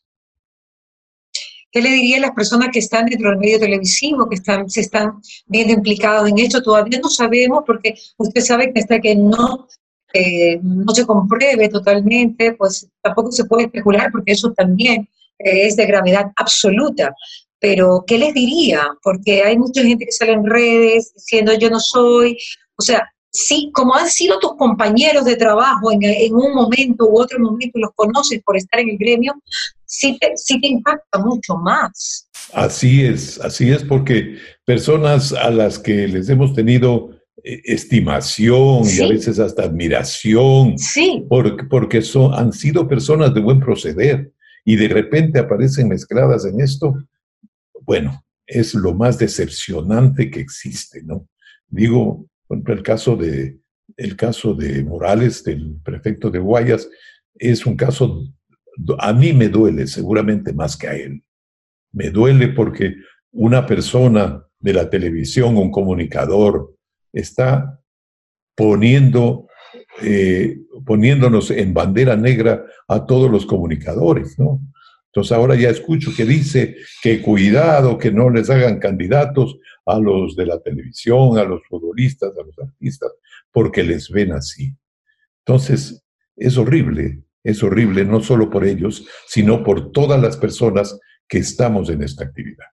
¿Qué 1.72 1.80
le 1.80 1.90
diría 1.90 2.16
a 2.16 2.20
las 2.20 2.32
personas 2.32 2.70
que 2.72 2.80
están 2.80 3.06
dentro 3.06 3.30
del 3.30 3.38
medio 3.38 3.60
televisivo, 3.60 4.28
que 4.28 4.34
están, 4.34 4.68
se 4.68 4.80
están 4.80 5.20
viendo 5.46 5.72
implicados 5.72 6.28
en 6.28 6.38
esto? 6.40 6.62
Todavía 6.62 6.98
no 7.00 7.08
sabemos, 7.08 7.62
porque 7.64 7.94
usted 8.18 8.40
sabe 8.40 8.72
que 8.72 8.80
hasta 8.80 9.00
que 9.00 9.14
no, 9.14 9.68
eh, 10.12 10.58
no 10.62 10.92
se 10.92 11.06
compruebe 11.06 11.68
totalmente, 11.68 12.54
pues 12.54 12.88
tampoco 13.00 13.30
se 13.30 13.44
puede 13.44 13.66
especular, 13.66 14.10
porque 14.10 14.32
eso 14.32 14.52
también 14.52 15.08
eh, 15.38 15.66
es 15.66 15.76
de 15.76 15.86
gravedad 15.86 16.32
absoluta. 16.36 17.14
Pero, 17.60 18.02
¿qué 18.04 18.18
les 18.18 18.34
diría? 18.34 18.88
Porque 19.00 19.42
hay 19.42 19.56
mucha 19.56 19.82
gente 19.82 20.06
que 20.06 20.12
sale 20.12 20.32
en 20.32 20.46
redes 20.46 21.12
diciendo 21.14 21.52
yo 21.56 21.70
no 21.70 21.78
soy, 21.78 22.36
o 22.76 22.82
sea, 22.82 23.08
sí, 23.30 23.70
como 23.72 23.94
han 23.94 24.08
sido 24.08 24.38
tus 24.38 24.56
compañeros 24.56 25.24
de 25.24 25.36
trabajo 25.36 25.90
en, 25.92 26.34
un 26.34 26.54
momento 26.54 27.06
u 27.06 27.20
otro 27.20 27.38
momento, 27.38 27.78
los 27.78 27.90
conoces 27.94 28.42
por 28.42 28.56
estar 28.56 28.80
en 28.80 28.90
el 28.90 28.98
gremio, 28.98 29.34
sí 29.84 30.18
te, 30.20 30.32
sí 30.36 30.60
te 30.60 30.68
impacta 30.68 31.18
mucho 31.18 31.56
más. 31.56 32.28
Así 32.52 33.04
es, 33.04 33.38
así 33.40 33.70
es, 33.70 33.84
porque 33.84 34.36
personas 34.64 35.32
a 35.32 35.50
las 35.50 35.78
que 35.78 36.08
les 36.08 36.28
hemos 36.28 36.54
tenido 36.54 37.10
eh, 37.44 37.60
estimación 37.64 38.82
y 38.84 39.00
a 39.00 39.08
veces 39.08 39.38
hasta 39.38 39.64
admiración, 39.64 40.76
sí. 40.78 41.24
porque, 41.28 41.64
porque 41.64 42.02
son, 42.02 42.34
han 42.34 42.52
sido 42.52 42.88
personas 42.88 43.32
de 43.34 43.40
buen 43.40 43.60
proceder 43.60 44.32
y 44.64 44.76
de 44.76 44.88
repente 44.88 45.38
aparecen 45.38 45.88
mezcladas 45.88 46.44
en 46.44 46.60
esto, 46.60 46.94
bueno, 47.82 48.24
es 48.46 48.74
lo 48.74 48.94
más 48.94 49.18
decepcionante 49.18 50.30
que 50.30 50.40
existe, 50.40 51.02
¿no? 51.02 51.28
Digo, 51.68 52.26
por 52.50 52.56
ejemplo, 52.56 52.74
el 52.74 52.82
caso 52.82 53.14
de, 53.14 53.60
el 53.96 54.16
caso 54.16 54.54
de 54.54 54.82
Morales, 54.82 55.44
del 55.44 55.76
prefecto 55.84 56.32
de 56.32 56.40
Guayas, 56.40 56.90
es 57.36 57.64
un 57.64 57.76
caso, 57.76 58.24
a 58.98 59.12
mí 59.12 59.32
me 59.32 59.48
duele 59.48 59.86
seguramente 59.86 60.52
más 60.52 60.76
que 60.76 60.88
a 60.88 60.96
él. 60.96 61.22
Me 61.92 62.10
duele 62.10 62.48
porque 62.48 62.96
una 63.30 63.64
persona 63.66 64.44
de 64.58 64.72
la 64.72 64.90
televisión, 64.90 65.56
un 65.56 65.70
comunicador, 65.70 66.74
está 67.12 67.80
poniendo, 68.56 69.46
eh, 70.02 70.58
poniéndonos 70.84 71.52
en 71.52 71.72
bandera 71.72 72.16
negra 72.16 72.64
a 72.88 73.06
todos 73.06 73.30
los 73.30 73.46
comunicadores, 73.46 74.36
¿no? 74.40 74.60
Entonces 75.06 75.30
ahora 75.30 75.54
ya 75.54 75.70
escucho 75.70 76.10
que 76.16 76.24
dice 76.24 76.78
que 77.00 77.22
cuidado, 77.22 77.96
que 77.96 78.10
no 78.10 78.28
les 78.28 78.50
hagan 78.50 78.80
candidatos 78.80 79.56
a 79.92 80.00
los 80.00 80.36
de 80.36 80.46
la 80.46 80.60
televisión, 80.60 81.38
a 81.38 81.44
los 81.44 81.60
futbolistas, 81.68 82.32
a 82.36 82.44
los 82.44 82.58
artistas, 82.58 83.10
porque 83.52 83.82
les 83.82 84.08
ven 84.08 84.32
así. 84.32 84.74
Entonces 85.44 86.04
es 86.36 86.56
horrible, 86.56 87.22
es 87.42 87.62
horrible 87.62 88.04
no 88.04 88.20
solo 88.20 88.50
por 88.50 88.64
ellos, 88.64 89.06
sino 89.26 89.62
por 89.62 89.92
todas 89.92 90.20
las 90.20 90.36
personas 90.36 90.98
que 91.28 91.38
estamos 91.38 91.90
en 91.90 92.02
esta 92.02 92.24
actividad. 92.24 92.66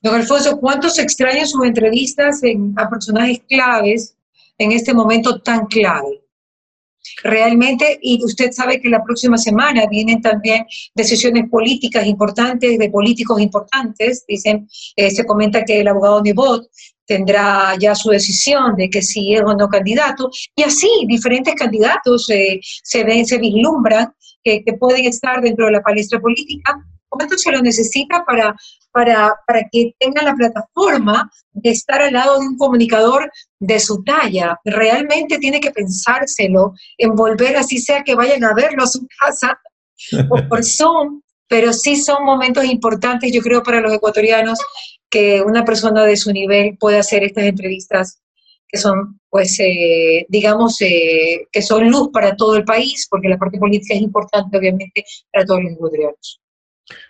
Don 0.00 0.14
Alfonso, 0.14 0.58
¿cuántos 0.58 0.98
extrañan 0.98 1.46
sus 1.46 1.64
entrevistas 1.64 2.40
a 2.76 2.90
personajes 2.90 3.42
claves 3.48 4.16
en 4.58 4.72
este 4.72 4.92
momento 4.92 5.40
tan 5.40 5.66
clave? 5.66 6.21
Realmente, 7.22 7.98
y 8.02 8.24
usted 8.24 8.52
sabe 8.52 8.80
que 8.80 8.88
la 8.88 9.02
próxima 9.02 9.36
semana 9.38 9.86
vienen 9.86 10.20
también 10.20 10.64
decisiones 10.94 11.48
políticas 11.50 12.06
importantes, 12.06 12.78
de 12.78 12.90
políticos 12.90 13.40
importantes, 13.40 14.24
dicen, 14.26 14.68
eh, 14.96 15.10
se 15.10 15.24
comenta 15.24 15.64
que 15.64 15.80
el 15.80 15.88
abogado 15.88 16.22
Nebot 16.22 16.66
tendrá 17.04 17.76
ya 17.78 17.94
su 17.94 18.10
decisión 18.10 18.76
de 18.76 18.88
que 18.88 19.02
si 19.02 19.34
es 19.34 19.42
o 19.42 19.54
no 19.54 19.68
candidato, 19.68 20.30
y 20.56 20.62
así 20.62 20.88
diferentes 21.06 21.54
candidatos 21.54 22.28
eh, 22.30 22.60
se 22.62 23.04
ven, 23.04 23.26
se 23.26 23.38
vislumbran 23.38 24.12
que, 24.42 24.62
que 24.64 24.72
pueden 24.74 25.04
estar 25.04 25.40
dentro 25.40 25.66
de 25.66 25.72
la 25.72 25.82
palestra 25.82 26.20
política, 26.20 26.84
¿Cuánto 27.12 27.36
se 27.36 27.52
lo 27.52 27.60
necesita 27.60 28.24
para, 28.24 28.56
para, 28.90 29.34
para 29.46 29.68
que 29.70 29.94
tenga 29.98 30.22
la 30.22 30.34
plataforma 30.34 31.30
de 31.52 31.70
estar 31.70 32.00
al 32.00 32.14
lado 32.14 32.40
de 32.40 32.46
un 32.46 32.56
comunicador 32.56 33.30
de 33.58 33.78
su 33.78 34.02
talla? 34.02 34.58
Realmente 34.64 35.38
tiene 35.38 35.60
que 35.60 35.70
pensárselo, 35.70 36.72
envolver 36.96 37.56
así 37.56 37.78
sea 37.78 38.02
que 38.02 38.14
vayan 38.14 38.42
a 38.44 38.54
verlo 38.54 38.82
a 38.82 38.86
su 38.86 39.06
casa 39.20 39.60
o 40.30 40.48
por 40.48 40.64
Zoom, 40.64 41.20
pero 41.48 41.74
sí 41.74 41.96
son 41.96 42.24
momentos 42.24 42.64
importantes, 42.64 43.30
yo 43.30 43.42
creo, 43.42 43.62
para 43.62 43.82
los 43.82 43.92
ecuatorianos 43.92 44.58
que 45.10 45.42
una 45.42 45.66
persona 45.66 46.04
de 46.04 46.16
su 46.16 46.32
nivel 46.32 46.78
pueda 46.78 47.00
hacer 47.00 47.24
estas 47.24 47.44
entrevistas 47.44 48.22
que 48.66 48.78
son, 48.78 49.20
pues, 49.28 49.60
eh, 49.60 50.24
digamos, 50.30 50.80
eh, 50.80 51.46
que 51.52 51.60
son 51.60 51.90
luz 51.90 52.08
para 52.10 52.34
todo 52.34 52.56
el 52.56 52.64
país, 52.64 53.06
porque 53.10 53.28
la 53.28 53.36
parte 53.36 53.58
política 53.58 53.92
es 53.94 54.00
importante, 54.00 54.56
obviamente, 54.56 55.04
para 55.30 55.44
todos 55.44 55.62
los 55.62 55.72
ecuatorianos. 55.72 56.41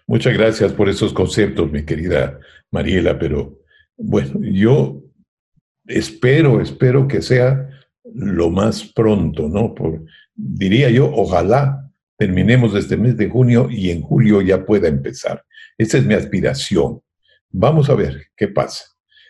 Muchas 0.07 0.35
gracias 0.35 0.73
por 0.73 0.88
esos 0.88 1.12
conceptos, 1.12 1.71
mi 1.71 1.85
querida 1.85 2.38
Mariela, 2.71 3.19
pero 3.19 3.61
bueno, 3.97 4.41
yo 4.43 5.02
espero, 5.87 6.61
espero 6.61 7.09
que 7.09 7.23
sea 7.23 7.69
lo 8.14 8.50
más 8.50 8.85
pronto, 8.93 9.49
¿no? 9.49 9.75
Diría 10.35 10.91
yo, 10.91 11.11
ojalá 11.12 11.91
terminemos 12.17 12.75
este 12.75 12.97
mes 12.97 13.17
de 13.17 13.29
junio 13.29 13.69
y 13.71 13.91
en 13.91 14.02
julio 14.02 14.43
ya 14.43 14.64
pueda 14.64 14.88
empezar. 14.88 15.45
Esa 15.79 15.99
es 15.99 16.07
mi 16.07 16.14
aspiración. 16.14 17.00
Vamos 17.50 17.91
a 17.91 17.95
ver 17.95 18.29
qué 18.37 18.49
pasa. 18.49 18.85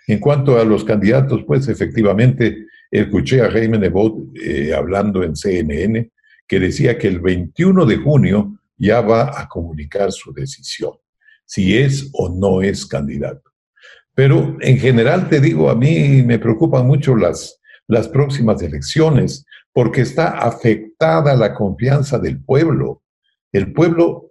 En 0.06 0.18
cuanto 0.18 0.58
a 0.58 0.64
los 0.64 0.84
candidatos, 0.84 1.44
pues 1.46 1.68
efectivamente 1.68 2.66
escuché 2.90 3.40
a 3.40 3.50
Jaime 3.50 3.78
Nebot 3.78 4.36
eh, 4.36 4.74
hablando 4.74 5.22
en 5.22 5.36
CNN 5.36 6.10
que 6.46 6.60
decía 6.60 6.98
que 6.98 7.08
el 7.08 7.20
21 7.20 7.86
de 7.86 7.96
junio 7.96 8.58
ya 8.82 9.00
va 9.00 9.40
a 9.40 9.48
comunicar 9.48 10.10
su 10.10 10.32
decisión, 10.32 10.92
si 11.44 11.78
es 11.78 12.10
o 12.14 12.28
no 12.28 12.62
es 12.62 12.84
candidato. 12.84 13.52
Pero 14.12 14.56
en 14.60 14.78
general 14.78 15.28
te 15.28 15.40
digo, 15.40 15.70
a 15.70 15.76
mí 15.76 16.22
me 16.22 16.40
preocupan 16.40 16.86
mucho 16.86 17.14
las, 17.14 17.60
las 17.86 18.08
próximas 18.08 18.60
elecciones 18.60 19.46
porque 19.72 20.00
está 20.00 20.30
afectada 20.30 21.36
la 21.36 21.54
confianza 21.54 22.18
del 22.18 22.42
pueblo. 22.42 23.02
El 23.52 23.72
pueblo 23.72 24.30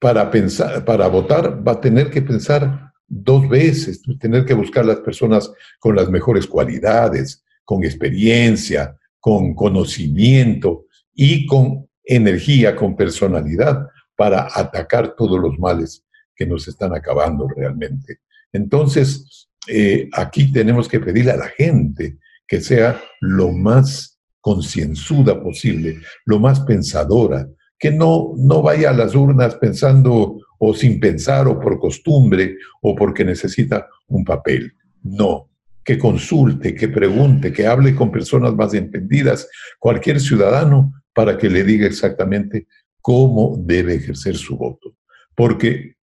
para 0.00 0.28
pensar, 0.28 0.84
para 0.84 1.06
votar 1.06 1.66
va 1.66 1.72
a 1.72 1.80
tener 1.80 2.10
que 2.10 2.22
pensar 2.22 2.92
dos 3.06 3.48
veces, 3.48 4.02
tener 4.18 4.44
que 4.44 4.54
buscar 4.54 4.84
las 4.84 4.98
personas 4.98 5.52
con 5.78 5.94
las 5.94 6.10
mejores 6.10 6.48
cualidades, 6.48 7.44
con 7.64 7.84
experiencia, 7.84 8.98
con 9.20 9.54
conocimiento 9.54 10.86
y 11.14 11.46
con 11.46 11.87
energía, 12.08 12.74
con 12.74 12.96
personalidad 12.96 13.86
para 14.16 14.48
atacar 14.52 15.14
todos 15.14 15.38
los 15.38 15.58
males 15.58 16.04
que 16.34 16.46
nos 16.46 16.66
están 16.66 16.94
acabando 16.94 17.46
realmente. 17.46 18.20
Entonces, 18.52 19.48
eh, 19.68 20.08
aquí 20.12 20.50
tenemos 20.50 20.88
que 20.88 21.00
pedirle 21.00 21.32
a 21.32 21.36
la 21.36 21.48
gente 21.48 22.18
que 22.46 22.60
sea 22.60 23.00
lo 23.20 23.52
más 23.52 24.18
concienzuda 24.40 25.40
posible, 25.42 25.98
lo 26.24 26.38
más 26.38 26.60
pensadora, 26.60 27.46
que 27.78 27.90
no, 27.90 28.32
no 28.36 28.62
vaya 28.62 28.90
a 28.90 28.94
las 28.94 29.14
urnas 29.14 29.56
pensando 29.56 30.38
o 30.58 30.74
sin 30.74 30.98
pensar 30.98 31.46
o 31.46 31.60
por 31.60 31.78
costumbre 31.78 32.56
o 32.80 32.94
porque 32.94 33.24
necesita 33.24 33.86
un 34.08 34.24
papel. 34.24 34.72
No, 35.02 35.50
que 35.84 35.98
consulte, 35.98 36.74
que 36.74 36.88
pregunte, 36.88 37.52
que 37.52 37.66
hable 37.66 37.94
con 37.94 38.10
personas 38.10 38.54
más 38.54 38.74
entendidas, 38.74 39.48
cualquier 39.78 40.20
ciudadano, 40.20 40.92
para 41.18 41.36
que 41.36 41.50
le 41.50 41.64
diga 41.64 41.84
exactamente 41.84 42.68
cómo 43.00 43.56
debe 43.58 43.96
ejercer 43.96 44.36
su 44.36 44.56
voto. 44.56 44.94
Porque 45.34 45.96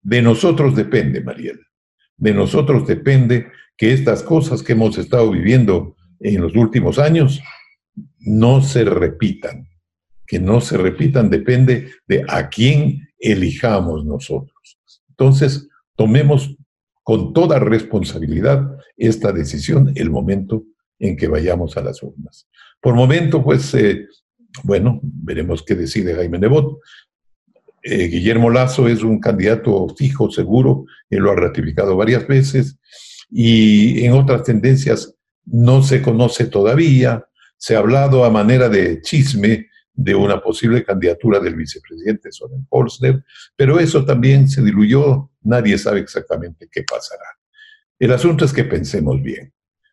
de 0.00 0.22
nosotros 0.22 0.74
depende, 0.74 1.20
Mariela, 1.20 1.60
de 2.16 2.32
nosotros 2.32 2.86
depende 2.86 3.48
que 3.76 3.92
estas 3.92 4.22
cosas 4.22 4.62
que 4.62 4.72
hemos 4.72 4.96
estado 4.96 5.30
viviendo 5.30 5.94
en 6.20 6.40
los 6.40 6.56
últimos 6.56 6.98
años 6.98 7.42
no 8.18 8.62
se 8.62 8.86
repitan. 8.86 9.68
Que 10.26 10.38
no 10.38 10.62
se 10.62 10.78
repitan 10.78 11.28
depende 11.28 11.90
de 12.08 12.24
a 12.26 12.48
quién 12.48 13.10
elijamos 13.18 14.06
nosotros. 14.06 14.78
Entonces, 15.10 15.68
tomemos 15.96 16.56
con 17.02 17.34
toda 17.34 17.58
responsabilidad 17.58 18.74
esta 18.96 19.32
decisión 19.32 19.92
el 19.96 20.08
momento 20.08 20.64
en 20.98 21.14
que 21.18 21.28
vayamos 21.28 21.76
a 21.76 21.82
las 21.82 22.02
urnas. 22.02 22.48
Por 22.80 22.94
momento, 22.94 23.44
pues, 23.44 23.74
eh, 23.74 24.06
bueno, 24.62 25.00
veremos 25.02 25.62
qué 25.62 25.74
decide 25.74 26.14
Jaime 26.14 26.38
Nebot. 26.38 26.78
Eh, 27.82 28.06
Guillermo 28.06 28.50
Lazo 28.50 28.86
es 28.88 29.02
un 29.02 29.18
candidato 29.18 29.88
fijo, 29.96 30.30
seguro, 30.30 30.84
él 31.10 31.20
lo 31.20 31.32
ha 31.32 31.36
ratificado 31.36 31.96
varias 31.96 32.26
veces, 32.28 32.78
y 33.28 34.04
en 34.04 34.12
otras 34.12 34.44
tendencias 34.44 35.14
no 35.46 35.82
se 35.82 36.00
conoce 36.00 36.46
todavía, 36.46 37.26
se 37.56 37.74
ha 37.74 37.78
hablado 37.78 38.24
a 38.24 38.30
manera 38.30 38.68
de 38.68 39.00
chisme 39.02 39.68
de 39.94 40.14
una 40.14 40.40
posible 40.40 40.84
candidatura 40.84 41.38
del 41.40 41.54
vicepresidente 41.54 42.32
Soren 42.32 42.66
Polsner, 42.66 43.24
pero 43.56 43.78
eso 43.78 44.04
también 44.04 44.48
se 44.48 44.62
diluyó, 44.62 45.30
nadie 45.42 45.76
sabe 45.76 46.00
exactamente 46.00 46.68
qué 46.70 46.82
pasará. 46.82 47.24
El 47.98 48.12
asunto 48.12 48.44
es 48.44 48.52
que 48.52 48.64
pensemos 48.64 49.22
bien, 49.22 49.52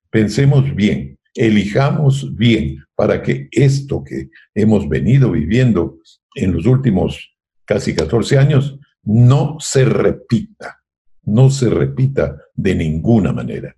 pensemos 0.10 0.74
bien, 0.76 1.19
elijamos 1.34 2.36
bien 2.36 2.84
para 2.96 3.22
que 3.22 3.48
esto 3.52 4.04
que 4.04 4.30
hemos 4.54 4.88
venido 4.90 5.32
viviendo 5.32 6.00
en 6.36 6.54
los 6.54 6.66
últimos 6.66 7.36
casi 7.66 7.96
14 7.96 8.38
años 8.38 8.80
no 9.04 9.58
se 9.60 9.86
repita, 9.86 10.84
no 11.24 11.50
se 11.50 11.70
repita 11.70 12.36
de 12.54 12.76
ninguna 12.76 13.32
manera. 13.32 13.76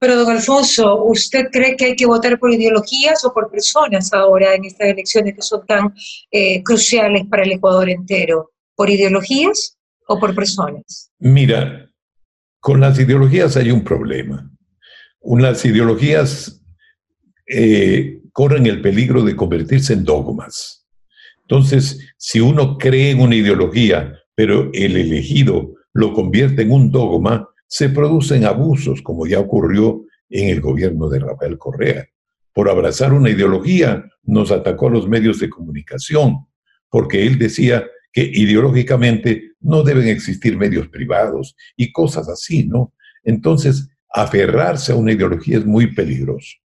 Pero, 0.00 0.14
don 0.16 0.30
Alfonso, 0.30 1.04
¿usted 1.04 1.46
cree 1.50 1.76
que 1.76 1.86
hay 1.86 1.96
que 1.96 2.06
votar 2.06 2.38
por 2.38 2.52
ideologías 2.52 3.24
o 3.24 3.32
por 3.34 3.50
personas 3.50 4.12
ahora 4.12 4.54
en 4.54 4.64
estas 4.64 4.90
elecciones 4.90 5.34
que 5.34 5.42
son 5.42 5.66
tan 5.66 5.92
eh, 6.30 6.62
cruciales 6.62 7.26
para 7.28 7.42
el 7.42 7.52
Ecuador 7.52 7.90
entero? 7.90 8.52
¿Por 8.76 8.90
ideologías 8.90 9.76
o 10.06 10.20
por 10.20 10.36
personas? 10.36 11.10
Mira, 11.18 11.90
con 12.60 12.80
las 12.80 12.96
ideologías 13.00 13.56
hay 13.56 13.72
un 13.72 13.82
problema. 13.82 14.48
Unas 15.20 15.64
ideologías 15.64 16.62
eh, 17.46 18.20
corren 18.32 18.66
el 18.66 18.80
peligro 18.80 19.22
de 19.22 19.36
convertirse 19.36 19.92
en 19.92 20.04
dogmas. 20.04 20.86
Entonces, 21.42 22.12
si 22.16 22.40
uno 22.40 22.76
cree 22.76 23.10
en 23.10 23.20
una 23.20 23.34
ideología, 23.34 24.14
pero 24.34 24.70
el 24.72 24.96
elegido 24.96 25.74
lo 25.94 26.12
convierte 26.12 26.62
en 26.62 26.70
un 26.70 26.90
dogma, 26.90 27.48
se 27.66 27.88
producen 27.88 28.44
abusos, 28.44 29.02
como 29.02 29.26
ya 29.26 29.40
ocurrió 29.40 30.04
en 30.30 30.50
el 30.50 30.60
gobierno 30.60 31.08
de 31.08 31.20
Rafael 31.20 31.58
Correa. 31.58 32.06
Por 32.52 32.68
abrazar 32.68 33.12
una 33.12 33.30
ideología, 33.30 34.04
nos 34.22 34.50
atacó 34.50 34.88
a 34.88 34.90
los 34.90 35.08
medios 35.08 35.38
de 35.38 35.48
comunicación, 35.48 36.46
porque 36.90 37.26
él 37.26 37.38
decía 37.38 37.86
que 38.12 38.22
ideológicamente 38.22 39.52
no 39.60 39.82
deben 39.82 40.08
existir 40.08 40.56
medios 40.56 40.88
privados 40.88 41.56
y 41.76 41.92
cosas 41.92 42.28
así, 42.28 42.66
¿no? 42.66 42.94
Entonces, 43.24 43.88
aferrarse 44.10 44.92
a 44.92 44.96
una 44.96 45.12
ideología 45.12 45.58
es 45.58 45.66
muy 45.66 45.94
peligroso. 45.94 46.56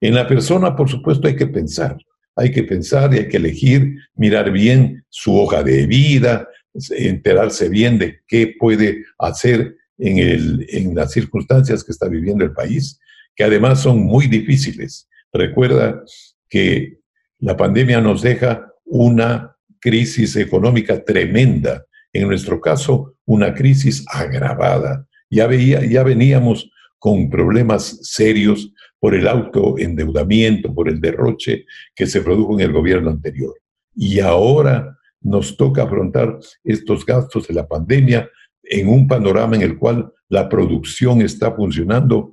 En 0.00 0.14
la 0.14 0.26
persona, 0.26 0.76
por 0.76 0.88
supuesto, 0.88 1.26
hay 1.26 1.36
que 1.36 1.46
pensar, 1.46 1.96
hay 2.34 2.52
que 2.52 2.62
pensar 2.62 3.14
y 3.14 3.18
hay 3.18 3.28
que 3.28 3.38
elegir, 3.38 3.96
mirar 4.14 4.50
bien 4.50 5.04
su 5.08 5.36
hoja 5.36 5.62
de 5.62 5.86
vida, 5.86 6.48
enterarse 6.90 7.68
bien 7.68 7.98
de 7.98 8.20
qué 8.26 8.54
puede 8.58 9.04
hacer 9.18 9.76
en, 9.98 10.94
las 10.94 11.12
circunstancias 11.12 11.82
que 11.82 11.92
está 11.92 12.08
viviendo 12.08 12.44
el 12.44 12.52
país, 12.52 13.00
que 13.34 13.44
además 13.44 13.80
son 13.80 14.00
muy 14.00 14.26
difíciles. 14.26 15.08
Recuerda 15.32 16.02
que 16.48 16.98
la 17.38 17.56
pandemia 17.56 18.00
nos 18.00 18.22
deja 18.22 18.72
una 18.84 19.56
crisis 19.80 20.36
económica 20.36 21.04
tremenda, 21.04 21.86
en 22.12 22.28
nuestro 22.28 22.60
caso, 22.60 23.16
una 23.24 23.54
crisis 23.54 24.04
agravada. 24.08 25.06
Ya, 25.28 25.46
veía, 25.46 25.84
ya 25.84 26.02
veníamos 26.02 26.70
con 26.98 27.30
problemas 27.30 27.98
serios 28.02 28.72
por 28.98 29.14
el 29.14 29.28
autoendeudamiento, 29.28 30.74
por 30.74 30.88
el 30.88 31.00
derroche 31.00 31.66
que 31.94 32.06
se 32.06 32.22
produjo 32.22 32.54
en 32.54 32.60
el 32.60 32.72
gobierno 32.72 33.10
anterior. 33.10 33.54
Y 33.94 34.20
ahora 34.20 34.98
nos 35.20 35.56
toca 35.56 35.82
afrontar 35.82 36.38
estos 36.64 37.04
gastos 37.04 37.48
de 37.48 37.54
la 37.54 37.66
pandemia 37.66 38.28
en 38.62 38.88
un 38.88 39.06
panorama 39.06 39.56
en 39.56 39.62
el 39.62 39.78
cual 39.78 40.12
la 40.28 40.48
producción 40.48 41.22
está 41.22 41.52
funcionando, 41.52 42.32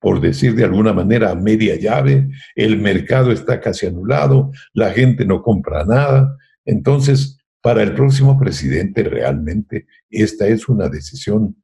por 0.00 0.20
decir 0.20 0.54
de 0.54 0.64
alguna 0.64 0.92
manera, 0.92 1.30
a 1.30 1.34
media 1.34 1.76
llave, 1.76 2.28
el 2.54 2.78
mercado 2.78 3.32
está 3.32 3.60
casi 3.60 3.86
anulado, 3.86 4.52
la 4.72 4.92
gente 4.92 5.24
no 5.24 5.42
compra 5.42 5.84
nada. 5.84 6.36
Entonces, 6.64 7.38
para 7.60 7.82
el 7.82 7.94
próximo 7.94 8.38
presidente 8.38 9.02
realmente 9.02 9.86
esta 10.08 10.46
es 10.46 10.68
una 10.68 10.88
decisión 10.88 11.56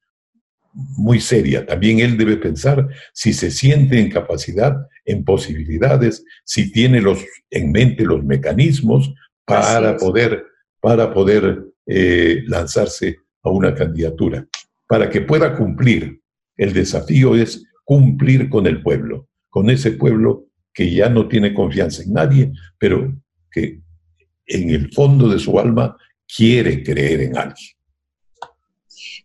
muy 0.73 1.21
seria. 1.21 1.67
También 1.67 2.01
él 2.01 2.17
debe 2.17 2.37
pensar 2.37 2.89
si 3.13 3.33
se 3.33 3.51
siente 3.51 3.99
en 3.99 4.11
capacidad, 4.11 4.77
en 5.05 5.25
posibilidades, 5.25 6.25
si 6.45 6.73
tiene 6.73 7.01
los, 7.01 7.25
en 7.51 7.73
mente 7.73 8.05
los 8.05 8.25
mecanismos 8.25 9.13
para 9.45 9.97
poder, 9.97 10.45
para 10.81 11.13
poder 11.13 11.65
eh, 11.87 12.43
lanzarse 12.47 13.19
a 13.43 13.51
una 13.51 13.75
candidatura. 13.75 14.47
Para 14.87 15.11
que 15.11 15.21
pueda 15.21 15.57
cumplir, 15.57 16.21
el 16.57 16.73
desafío 16.73 17.35
es 17.35 17.65
cumplir 17.85 18.49
con 18.49 18.67
el 18.67 18.83
pueblo, 18.83 19.29
con 19.49 19.71
ese 19.71 19.93
pueblo 19.93 20.47
que 20.73 20.93
ya 20.93 21.09
no 21.09 21.29
tiene 21.29 21.53
confianza 21.53 22.03
en 22.03 22.13
nadie, 22.13 22.53
pero 22.79 23.15
que 23.51 23.81
en 24.47 24.71
el 24.71 24.93
fondo 24.93 25.29
de 25.29 25.39
su 25.39 25.59
alma 25.59 25.97
quiere 26.35 26.83
creer 26.83 27.21
en 27.23 27.37
alguien. 27.37 27.71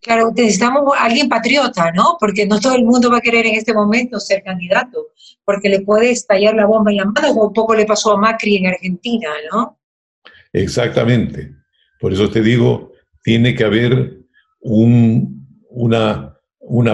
Claro, 0.07 0.31
necesitamos 0.33 0.93
alguien 0.97 1.27
patriota, 1.27 1.91
¿no? 1.91 2.15
Porque 2.17 2.45
no 2.45 2.61
todo 2.61 2.75
el 2.75 2.85
mundo 2.85 3.11
va 3.11 3.17
a 3.17 3.21
querer 3.21 3.45
en 3.45 3.55
este 3.55 3.73
momento 3.73 4.21
ser 4.21 4.41
candidato, 4.41 5.07
porque 5.43 5.67
le 5.67 5.81
puede 5.81 6.11
estallar 6.11 6.55
la 6.55 6.65
bomba 6.65 6.91
en 6.91 6.97
la 6.97 7.05
mano, 7.05 7.27
como 7.27 7.47
un 7.47 7.53
poco 7.53 7.75
le 7.75 7.85
pasó 7.85 8.13
a 8.13 8.17
Macri 8.17 8.55
en 8.55 8.67
Argentina, 8.67 9.27
¿no? 9.51 9.77
Exactamente. 10.53 11.51
Por 11.99 12.13
eso 12.13 12.29
te 12.29 12.41
digo, 12.41 12.93
tiene 13.21 13.53
que 13.53 13.65
haber 13.65 14.21
una, 14.61 16.39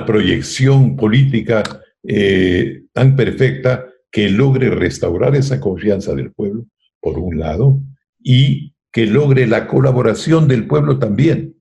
proyección 0.08 0.96
política 0.96 1.62
eh, 2.02 2.86
tan 2.94 3.16
perfecta 3.16 3.86
que 4.12 4.28
logre 4.28 4.72
restaurar 4.72 5.36
esa 5.36 5.60
confianza 5.60 6.16
del 6.16 6.32
pueblo, 6.32 6.66
por 7.00 7.20
un 7.20 7.38
lado, 7.38 7.80
y 8.24 8.74
que 8.92 9.06
logre 9.06 9.46
la 9.46 9.68
colaboración 9.68 10.48
del 10.48 10.66
pueblo 10.66 10.98
también. 10.98 11.53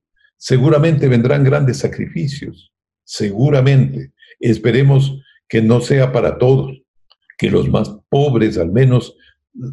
Seguramente 0.45 1.07
vendrán 1.07 1.45
grandes 1.45 1.77
sacrificios, 1.77 2.73
seguramente. 3.05 4.11
Esperemos 4.41 5.23
que 5.49 5.63
no 5.63 5.81
sea 5.81 6.11
para 6.11 6.37
todos, 6.37 6.83
que 7.39 7.49
los 7.49 7.69
más 7.69 7.95
pobres 8.09 8.59
al 8.59 8.73
menos 8.73 9.15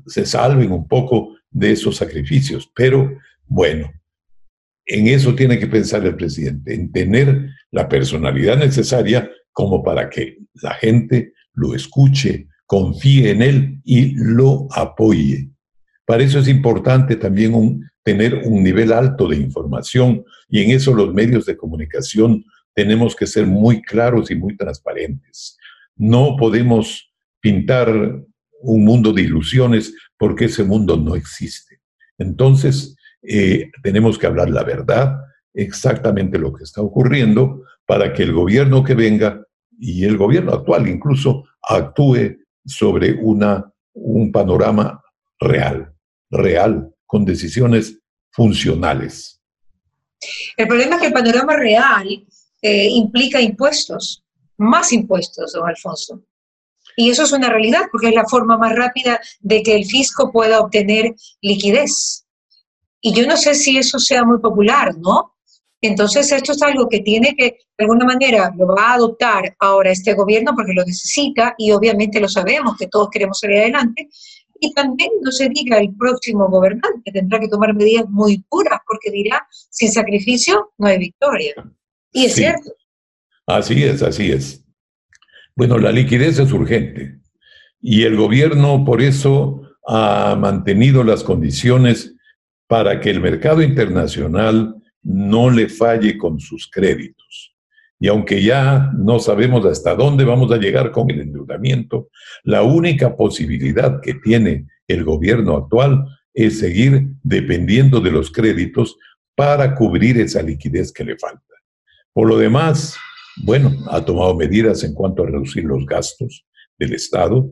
se 0.06 0.28
salven 0.28 0.72
un 0.72 0.88
poco 0.88 1.36
de 1.50 1.72
esos 1.72 1.96
sacrificios. 1.96 2.72
Pero 2.76 3.18
bueno, 3.48 3.92
en 4.86 5.08
eso 5.08 5.34
tiene 5.34 5.58
que 5.58 5.66
pensar 5.66 6.06
el 6.06 6.16
presidente, 6.16 6.76
en 6.76 6.92
tener 6.92 7.50
la 7.72 7.90
personalidad 7.90 8.60
necesaria 8.60 9.28
como 9.52 9.82
para 9.82 10.08
que 10.08 10.38
la 10.62 10.76
gente 10.76 11.34
lo 11.56 11.74
escuche, 11.74 12.48
confíe 12.68 13.32
en 13.32 13.42
él 13.42 13.82
y 13.86 14.14
lo 14.16 14.68
apoye. 14.70 15.50
Para 16.06 16.22
eso 16.22 16.38
es 16.38 16.48
importante 16.48 17.16
también 17.16 17.90
tener 18.10 18.42
un 18.44 18.64
nivel 18.64 18.92
alto 18.92 19.28
de 19.28 19.36
información 19.36 20.26
y 20.48 20.64
en 20.64 20.72
eso 20.72 20.96
los 20.96 21.14
medios 21.14 21.46
de 21.46 21.56
comunicación 21.56 22.44
tenemos 22.74 23.16
que 23.16 23.28
ser 23.28 23.46
muy 23.46 23.84
claros 23.84 24.32
y 24.32 24.36
muy 24.36 24.58
transparentes. 24.58 25.60
No 25.96 26.36
podemos 26.36 27.14
pintar 27.40 27.88
un 28.62 28.84
mundo 28.84 29.14
de 29.14 29.22
ilusiones 29.22 29.94
porque 30.18 30.46
ese 30.46 30.64
mundo 30.64 30.98
no 30.98 31.14
existe. 31.14 31.82
Entonces, 32.18 32.96
eh, 33.22 33.70
tenemos 33.84 34.18
que 34.18 34.26
hablar 34.26 34.50
la 34.50 34.64
verdad, 34.64 35.20
exactamente 35.54 36.40
lo 36.40 36.52
que 36.52 36.64
está 36.64 36.82
ocurriendo, 36.82 37.64
para 37.86 38.12
que 38.12 38.24
el 38.24 38.34
gobierno 38.34 38.84
que 38.84 38.96
venga 38.96 39.46
y 39.78 40.04
el 40.06 40.18
gobierno 40.18 40.54
actual 40.54 40.88
incluso 40.88 41.44
actúe 41.62 42.40
sobre 42.66 43.14
una, 43.14 43.72
un 43.94 44.32
panorama 44.32 45.00
real, 45.40 45.94
real, 46.32 46.92
con 47.06 47.26
decisiones 47.26 47.99
funcionales. 48.40 49.42
El 50.56 50.66
problema 50.66 50.96
es 50.96 51.02
que 51.02 51.08
el 51.08 51.14
panorama 51.14 51.58
real 51.58 52.08
eh, 52.62 52.88
implica 52.88 53.42
impuestos, 53.42 54.24
más 54.58 54.94
impuestos, 54.94 55.52
don 55.52 55.68
Alfonso. 55.68 56.22
Y 56.96 57.10
eso 57.10 57.24
es 57.24 57.34
una 57.34 57.50
realidad 57.50 57.82
porque 57.92 58.08
es 58.08 58.16
la 58.16 58.24
forma 58.24 58.58
más 58.58 58.74
rápida 58.74 59.20
de 59.42 59.62
que 59.62 59.76
el 59.76 59.86
fisco 59.86 60.32
pueda 60.32 60.62
obtener 60.62 61.14
liquidez. 61.42 62.26
Y 63.02 63.14
yo 63.14 63.28
no 63.28 63.36
sé 63.36 63.56
si 63.56 63.78
eso 63.78 64.00
sea 64.00 64.24
muy 64.24 64.40
popular, 64.40 64.98
¿no? 64.98 65.36
Entonces, 65.82 66.32
esto 66.32 66.54
es 66.54 66.62
algo 66.62 66.88
que 66.88 67.02
tiene 67.02 67.36
que, 67.36 67.58
de 67.78 67.84
alguna 67.86 68.06
manera, 68.06 68.54
lo 68.58 68.68
va 68.68 68.92
a 68.92 68.94
adoptar 68.94 69.54
ahora 69.60 69.92
este 69.92 70.14
gobierno 70.14 70.54
porque 70.56 70.74
lo 70.74 70.86
necesita 70.86 71.56
y 71.58 71.72
obviamente 71.72 72.22
lo 72.22 72.30
sabemos 72.30 72.78
que 72.78 72.88
todos 72.88 73.10
queremos 73.10 73.40
salir 73.40 73.60
adelante. 73.60 74.10
Y 74.60 74.74
también 74.74 75.10
no 75.22 75.32
se 75.32 75.50
diga 75.50 75.78
el 75.80 75.96
próximo 75.96 76.50
gobernante, 76.50 77.12
tendrá 77.12 77.40
que 77.40 77.48
tomar 77.48 77.74
medidas 77.74 78.06
muy 78.10 78.44
puras 78.50 78.80
porque 78.86 79.12
dirá, 79.12 79.48
sin 79.70 79.92
sacrificio 79.92 80.72
no 80.78 80.88
hay 80.88 80.98
victoria. 80.98 81.54
Y 82.12 82.26
es 82.26 82.36
cierto. 82.36 82.72
Así 83.46 83.84
es, 83.84 84.02
así 84.02 84.32
es. 84.32 84.66
Bueno, 85.56 85.78
la 85.78 85.92
liquidez 85.92 86.40
es 86.40 86.52
urgente 86.52 87.20
y 87.82 88.04
el 88.04 88.16
gobierno 88.16 88.84
por 88.86 89.02
eso 89.02 89.62
ha 89.88 90.36
mantenido 90.36 91.04
las 91.04 91.24
condiciones 91.24 92.16
para 92.68 93.00
que 93.00 93.10
el 93.10 93.22
mercado 93.22 93.62
internacional 93.62 94.76
no 95.02 95.50
le 95.50 95.70
falle 95.70 96.18
con 96.18 96.40
sus 96.40 96.70
créditos. 96.70 97.56
Y 98.00 98.08
aunque 98.08 98.42
ya 98.42 98.92
no 98.98 99.20
sabemos 99.20 99.66
hasta 99.66 99.94
dónde 99.94 100.24
vamos 100.24 100.52
a 100.52 100.58
llegar 100.58 100.92
con 100.92 101.10
el 101.12 101.20
endeudamiento, 101.20 102.10
la 102.44 102.64
única 102.64 103.16
posibilidad 103.16 104.00
que 104.02 104.14
tiene 104.16 104.68
el 104.88 105.04
gobierno 105.04 105.58
actual 105.58 106.06
es 106.34 106.60
seguir 106.60 107.08
dependiendo 107.22 108.00
de 108.00 108.12
los 108.12 108.32
créditos 108.32 108.98
para 109.36 109.76
cubrir 109.76 110.18
esa 110.18 110.42
liquidez 110.42 110.94
que 110.94 111.04
le 111.04 111.18
falta. 111.18 111.44
Por 112.14 112.28
lo 112.28 112.38
demás, 112.38 112.96
bueno, 113.44 113.72
ha 113.90 114.04
tomado 114.04 114.36
medidas 114.36 114.84
en 114.84 114.94
cuanto 114.94 115.24
a 115.24 115.28
reducir 115.28 115.66
los 115.66 115.86
gastos 115.86 116.46
del 116.78 116.94
Estado 116.94 117.52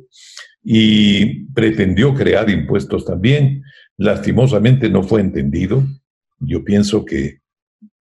y 0.63 1.45
pretendió 1.51 2.13
crear 2.13 2.49
impuestos 2.49 3.05
también. 3.05 3.63
Lastimosamente 3.97 4.89
no 4.89 5.03
fue 5.03 5.21
entendido. 5.21 5.83
Yo 6.39 6.63
pienso 6.63 7.05
que 7.05 7.39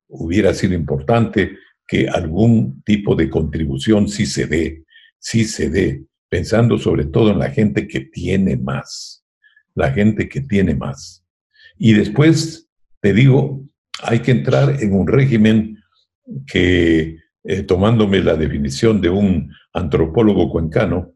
hubiera 0.09 0.55
sido 0.55 0.75
importante 0.75 1.57
que 1.87 2.09
algún 2.09 2.83
tipo 2.83 3.15
de 3.15 3.31
contribución 3.31 4.09
sí 4.09 4.27
se 4.27 4.47
dé, 4.47 4.85
sí 5.19 5.45
se 5.45 5.71
dé, 5.71 6.05
pensando 6.29 6.79
sobre 6.79 7.05
todo 7.07 7.31
en 7.31 7.39
la 7.39 7.51
gente 7.51 7.87
que 7.87 8.01
tiene 8.01 8.57
más, 8.57 9.25
la 9.75 9.93
gente 9.93 10.29
que 10.29 10.41
tiene 10.41 10.75
más. 10.75 11.25
Y 11.79 11.93
después, 11.93 12.69
te 13.01 13.13
digo, 13.13 13.65
hay 14.03 14.21
que 14.21 14.33
entrar 14.33 14.83
en 14.83 14.95
un 14.95 15.07
régimen 15.07 15.79
que, 16.47 17.19
eh, 17.45 17.63
tomándome 17.63 18.21
la 18.21 18.35
definición 18.35 19.01
de 19.01 19.11
un 19.11 19.53
antropólogo 19.73 20.51
cuencano, 20.51 21.15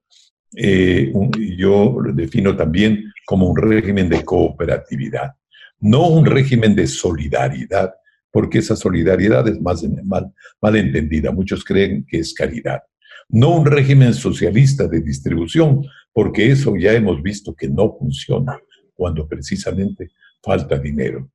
eh, 0.56 1.12
yo 1.56 1.98
lo 2.00 2.12
defino 2.12 2.56
también 2.56 3.12
como 3.26 3.48
un 3.48 3.56
régimen 3.56 4.08
de 4.08 4.24
cooperatividad, 4.24 5.34
no 5.80 6.08
un 6.08 6.26
régimen 6.26 6.74
de 6.74 6.86
solidaridad, 6.86 7.94
porque 8.30 8.58
esa 8.58 8.76
solidaridad 8.76 9.46
es 9.48 9.60
más 9.60 9.82
mal, 10.04 10.32
mal 10.60 10.76
entendida. 10.76 11.32
Muchos 11.32 11.64
creen 11.64 12.06
que 12.08 12.18
es 12.18 12.34
caridad. 12.34 12.80
No 13.28 13.56
un 13.56 13.66
régimen 13.66 14.14
socialista 14.14 14.88
de 14.88 15.00
distribución, 15.00 15.82
porque 16.12 16.50
eso 16.50 16.74
ya 16.76 16.92
hemos 16.92 17.22
visto 17.22 17.54
que 17.54 17.68
no 17.68 17.96
funciona 17.96 18.58
cuando 18.94 19.26
precisamente 19.26 20.10
falta 20.42 20.78
dinero. 20.78 21.30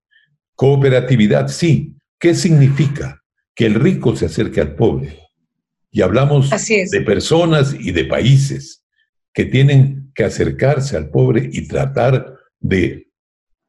Cooperatividad, 0.56 1.48
sí. 1.48 1.96
¿Qué 2.20 2.34
significa? 2.34 3.22
Que 3.54 3.66
el 3.66 3.76
rico 3.76 4.16
se 4.16 4.26
acerque 4.26 4.62
al 4.62 4.76
pobre. 4.76 5.20
Y 5.92 6.02
hablamos 6.02 6.50
de 6.50 7.02
personas 7.02 7.74
y 7.74 7.92
de 7.92 8.06
países 8.06 8.84
que 9.34 9.46
tienen 9.46 10.12
que 10.14 10.26
acercarse 10.26 10.98
al 10.98 11.10
pobre 11.10 11.50
y 11.52 11.68
tratar 11.68 12.36
de 12.60 13.10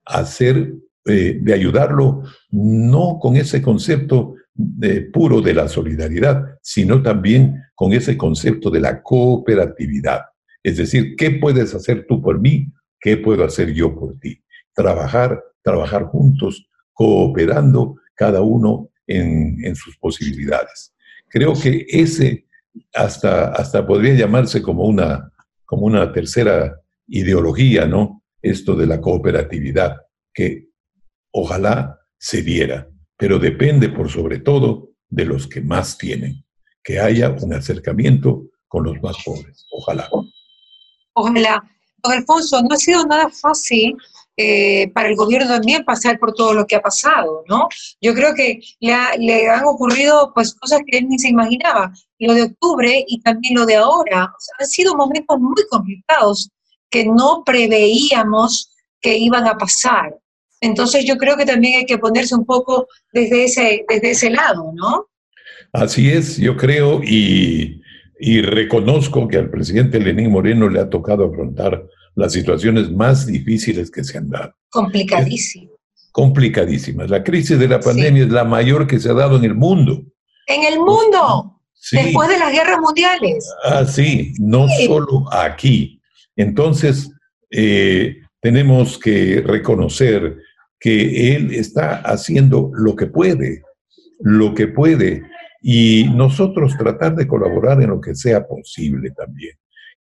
hacer 0.04 0.72
eh, 1.06 1.38
de 1.40 1.54
ayudarlo, 1.54 2.22
no 2.50 3.18
con 3.20 3.36
ese 3.36 3.62
concepto 3.62 4.34
de, 4.54 5.02
puro 5.02 5.40
de 5.40 5.54
la 5.54 5.68
solidaridad, 5.68 6.58
sino 6.62 7.02
también 7.02 7.62
con 7.74 7.92
ese 7.92 8.16
concepto 8.16 8.70
de 8.70 8.80
la 8.80 9.02
cooperatividad. 9.02 10.22
Es 10.62 10.78
decir, 10.78 11.14
¿qué 11.16 11.32
puedes 11.32 11.74
hacer 11.74 12.06
tú 12.08 12.20
por 12.20 12.40
mí? 12.40 12.72
¿Qué 12.98 13.16
puedo 13.18 13.44
hacer 13.44 13.72
yo 13.72 13.94
por 13.94 14.18
ti? 14.18 14.42
Trabajar, 14.74 15.42
trabajar 15.62 16.04
juntos, 16.04 16.68
cooperando 16.92 17.96
cada 18.14 18.40
uno 18.40 18.90
en, 19.06 19.64
en 19.64 19.76
sus 19.76 19.96
posibilidades. 19.98 20.94
Creo 21.28 21.52
que 21.54 21.86
ese 21.88 22.46
hasta, 22.94 23.52
hasta 23.52 23.86
podría 23.86 24.14
llamarse 24.14 24.62
como 24.62 24.84
una, 24.84 25.32
como 25.64 25.86
una 25.86 26.12
tercera 26.12 26.80
ideología, 27.06 27.86
¿no? 27.86 28.22
Esto 28.42 28.74
de 28.74 28.86
la 28.86 29.00
cooperatividad, 29.00 29.96
que 30.32 30.68
Ojalá 31.38 32.00
se 32.18 32.40
diera, 32.40 32.88
pero 33.18 33.38
depende 33.38 33.90
por 33.90 34.10
sobre 34.10 34.38
todo 34.38 34.92
de 35.10 35.26
los 35.26 35.46
que 35.46 35.60
más 35.60 35.98
tienen, 35.98 36.46
que 36.82 36.98
haya 36.98 37.36
un 37.42 37.52
acercamiento 37.52 38.44
con 38.66 38.84
los 38.84 39.02
más 39.02 39.18
pobres. 39.22 39.66
Ojalá. 39.70 40.08
Ojalá. 41.12 41.62
Don 42.02 42.12
Alfonso, 42.14 42.62
no 42.62 42.74
ha 42.74 42.78
sido 42.78 43.04
nada 43.04 43.28
fácil 43.28 43.94
eh, 44.34 44.90
para 44.94 45.10
el 45.10 45.16
gobierno 45.16 45.46
también 45.46 45.84
pasar 45.84 46.18
por 46.18 46.32
todo 46.32 46.54
lo 46.54 46.66
que 46.66 46.76
ha 46.76 46.80
pasado, 46.80 47.44
¿no? 47.48 47.68
Yo 48.00 48.14
creo 48.14 48.34
que 48.34 48.60
le, 48.80 49.50
han 49.50 49.66
ocurrido 49.66 50.32
pues 50.34 50.54
cosas 50.54 50.80
que 50.86 50.96
él 50.96 51.06
ni 51.06 51.18
se 51.18 51.28
imaginaba. 51.28 51.92
Lo 52.18 52.32
de 52.32 52.44
octubre 52.44 53.04
y 53.06 53.20
también 53.20 53.56
lo 53.56 53.66
de 53.66 53.76
ahora. 53.76 54.32
han 54.58 54.66
sido 54.66 54.96
momentos 54.96 55.38
muy 55.38 55.62
complicados 55.68 56.48
que 56.88 57.04
no 57.04 57.42
preveíamos 57.44 58.70
que 59.02 59.18
iban 59.18 59.46
a 59.46 59.58
pasar. 59.58 60.16
Entonces 60.60 61.04
yo 61.04 61.16
creo 61.16 61.36
que 61.36 61.44
también 61.44 61.80
hay 61.80 61.86
que 61.86 61.98
ponerse 61.98 62.34
un 62.34 62.46
poco 62.46 62.88
desde 63.12 63.44
ese, 63.44 63.84
desde 63.88 64.10
ese 64.10 64.30
lado, 64.30 64.72
¿no? 64.74 65.08
Así 65.72 66.10
es, 66.10 66.38
yo 66.38 66.56
creo 66.56 67.02
y, 67.02 67.82
reconozco 68.42 69.28
que 69.28 69.36
al 69.36 69.50
presidente 69.50 70.00
Lenín 70.00 70.30
Moreno 70.30 70.70
le 70.70 70.80
ha 70.80 70.88
tocado 70.88 71.26
afrontar 71.26 71.86
las 72.14 72.32
situaciones 72.32 72.90
más 72.90 73.26
difíciles 73.26 73.90
que 73.90 74.02
se 74.02 74.16
han 74.16 74.30
dado. 74.30 74.54
Complicadísimas. 74.70 75.74
Complicadísimas. 76.12 77.10
La 77.10 77.22
crisis 77.22 77.58
de 77.58 77.68
la 77.68 77.78
pandemia 77.78 78.24
es 78.24 78.30
la 78.30 78.44
mayor 78.44 78.86
que 78.86 78.98
se 78.98 79.10
ha 79.10 79.12
dado 79.12 79.36
en 79.36 79.44
el 79.44 79.54
mundo. 79.54 80.02
En 80.46 80.64
el 80.64 80.78
mundo. 80.78 81.60
Después 81.92 82.28
de 82.30 82.38
las 82.38 82.52
guerras 82.52 82.78
mundiales. 82.80 83.46
Ah, 83.64 83.84
sí, 83.84 84.32
no 84.38 84.66
solo 84.86 85.26
aquí. 85.30 86.00
Entonces, 86.36 87.10
eh, 87.50 88.16
tenemos 88.40 88.98
que 88.98 89.42
reconocer 89.44 90.38
que 90.86 91.34
él 91.34 91.52
está 91.52 91.96
haciendo 91.96 92.70
lo 92.72 92.94
que 92.94 93.06
puede, 93.06 93.64
lo 94.20 94.54
que 94.54 94.68
puede, 94.68 95.24
y 95.60 96.04
nosotros 96.14 96.76
tratar 96.78 97.16
de 97.16 97.26
colaborar 97.26 97.82
en 97.82 97.90
lo 97.90 98.00
que 98.00 98.14
sea 98.14 98.46
posible 98.46 99.10
también. 99.10 99.56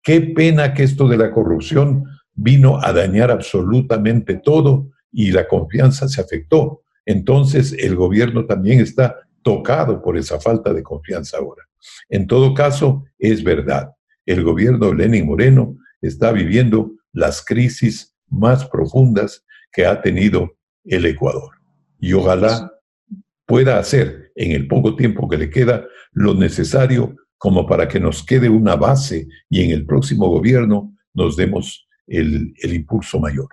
Qué 0.02 0.20
pena 0.22 0.74
que 0.74 0.82
esto 0.82 1.06
de 1.06 1.18
la 1.18 1.30
corrupción 1.30 2.02
vino 2.34 2.80
a 2.82 2.92
dañar 2.92 3.30
absolutamente 3.30 4.34
todo 4.34 4.90
y 5.12 5.30
la 5.30 5.46
confianza 5.46 6.08
se 6.08 6.20
afectó. 6.20 6.82
Entonces 7.06 7.76
el 7.78 7.94
gobierno 7.94 8.46
también 8.46 8.80
está 8.80 9.20
tocado 9.44 10.02
por 10.02 10.18
esa 10.18 10.40
falta 10.40 10.72
de 10.72 10.82
confianza 10.82 11.36
ahora. 11.38 11.62
En 12.08 12.26
todo 12.26 12.54
caso, 12.54 13.04
es 13.20 13.44
verdad, 13.44 13.92
el 14.26 14.42
gobierno 14.42 14.88
de 14.88 14.96
Lenin 14.96 15.26
Moreno 15.26 15.76
está 16.00 16.32
viviendo 16.32 16.90
las 17.12 17.44
crisis 17.44 18.16
más 18.28 18.64
profundas 18.64 19.44
que 19.70 19.86
ha 19.86 20.02
tenido 20.02 20.56
el 20.84 21.06
Ecuador. 21.06 21.52
Y 22.00 22.12
ojalá 22.12 22.72
pueda 23.46 23.78
hacer 23.78 24.32
en 24.34 24.52
el 24.52 24.66
poco 24.66 24.96
tiempo 24.96 25.28
que 25.28 25.38
le 25.38 25.50
queda 25.50 25.84
lo 26.12 26.34
necesario 26.34 27.16
como 27.38 27.66
para 27.66 27.88
que 27.88 27.98
nos 27.98 28.24
quede 28.24 28.48
una 28.48 28.76
base 28.76 29.26
y 29.50 29.64
en 29.64 29.72
el 29.72 29.84
próximo 29.84 30.28
gobierno 30.28 30.94
nos 31.14 31.36
demos 31.36 31.88
el, 32.06 32.54
impulso 32.62 33.18
mayor. 33.18 33.48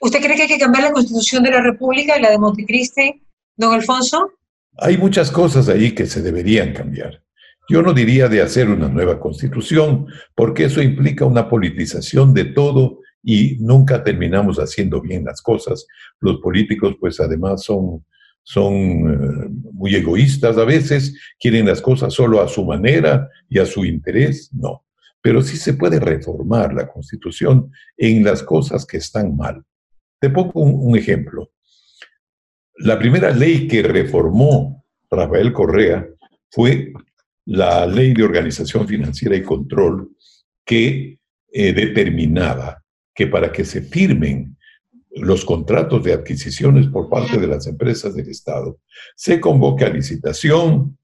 ¿Usted 0.00 0.20
cree 0.20 0.36
que 0.36 0.42
hay 0.42 0.48
que 0.48 0.58
cambiar 0.58 0.84
la 0.84 0.92
constitución 0.92 1.42
de 1.42 1.50
la 1.50 1.60
República 1.60 2.16
y 2.16 2.22
la 2.22 2.30
de 2.30 2.38
Montecristi, 2.38 3.22
don 3.56 3.74
Alfonso? 3.74 4.30
Hay 4.78 4.96
muchas 4.96 5.30
cosas 5.30 5.68
ahí 5.68 5.92
que 5.92 6.06
se 6.06 6.22
deberían 6.22 6.72
cambiar. 6.72 7.22
Yo 7.68 7.82
no 7.82 7.92
diría 7.92 8.28
de 8.28 8.42
hacer 8.42 8.68
una 8.68 8.88
nueva 8.88 9.20
constitución, 9.20 10.06
porque 10.34 10.64
eso 10.64 10.82
implica 10.82 11.24
una 11.24 11.48
politización 11.48 12.34
de 12.34 12.46
todo 12.46 13.00
y 13.24 13.56
nunca 13.60 14.04
terminamos 14.04 14.58
haciendo 14.58 15.00
bien 15.00 15.24
las 15.24 15.40
cosas. 15.40 15.86
Los 16.20 16.40
políticos, 16.40 16.96
pues 17.00 17.18
además 17.20 17.64
son, 17.64 18.04
son 18.42 18.74
eh, 18.74 19.48
muy 19.72 19.94
egoístas 19.94 20.58
a 20.58 20.64
veces, 20.64 21.18
quieren 21.40 21.66
las 21.66 21.80
cosas 21.80 22.12
solo 22.12 22.42
a 22.42 22.48
su 22.48 22.64
manera 22.64 23.28
y 23.48 23.58
a 23.58 23.66
su 23.66 23.84
interés. 23.84 24.50
No, 24.52 24.84
pero 25.22 25.40
sí 25.40 25.56
se 25.56 25.72
puede 25.72 25.98
reformar 25.98 26.74
la 26.74 26.86
constitución 26.86 27.72
en 27.96 28.22
las 28.22 28.42
cosas 28.42 28.84
que 28.84 28.98
están 28.98 29.34
mal. 29.34 29.64
Te 30.20 30.28
pongo 30.28 30.60
un 30.60 30.96
ejemplo. 30.98 31.50
La 32.76 32.98
primera 32.98 33.30
ley 33.30 33.66
que 33.66 33.82
reformó 33.82 34.84
Rafael 35.10 35.52
Correa 35.52 36.06
fue 36.50 36.92
la 37.46 37.86
ley 37.86 38.12
de 38.12 38.22
organización 38.22 38.86
financiera 38.86 39.36
y 39.36 39.42
control 39.42 40.10
que 40.64 41.18
eh, 41.52 41.72
determinaba 41.72 42.83
que 43.14 43.26
para 43.26 43.52
que 43.52 43.64
se 43.64 43.82
firmen 43.82 44.56
los 45.16 45.44
contratos 45.44 46.02
de 46.02 46.12
adquisiciones 46.12 46.88
por 46.88 47.08
parte 47.08 47.38
de 47.38 47.46
las 47.46 47.66
empresas 47.66 48.14
del 48.14 48.28
Estado, 48.28 48.78
se 49.14 49.40
convoque 49.40 49.84
a 49.84 49.90
licitación 49.90 50.98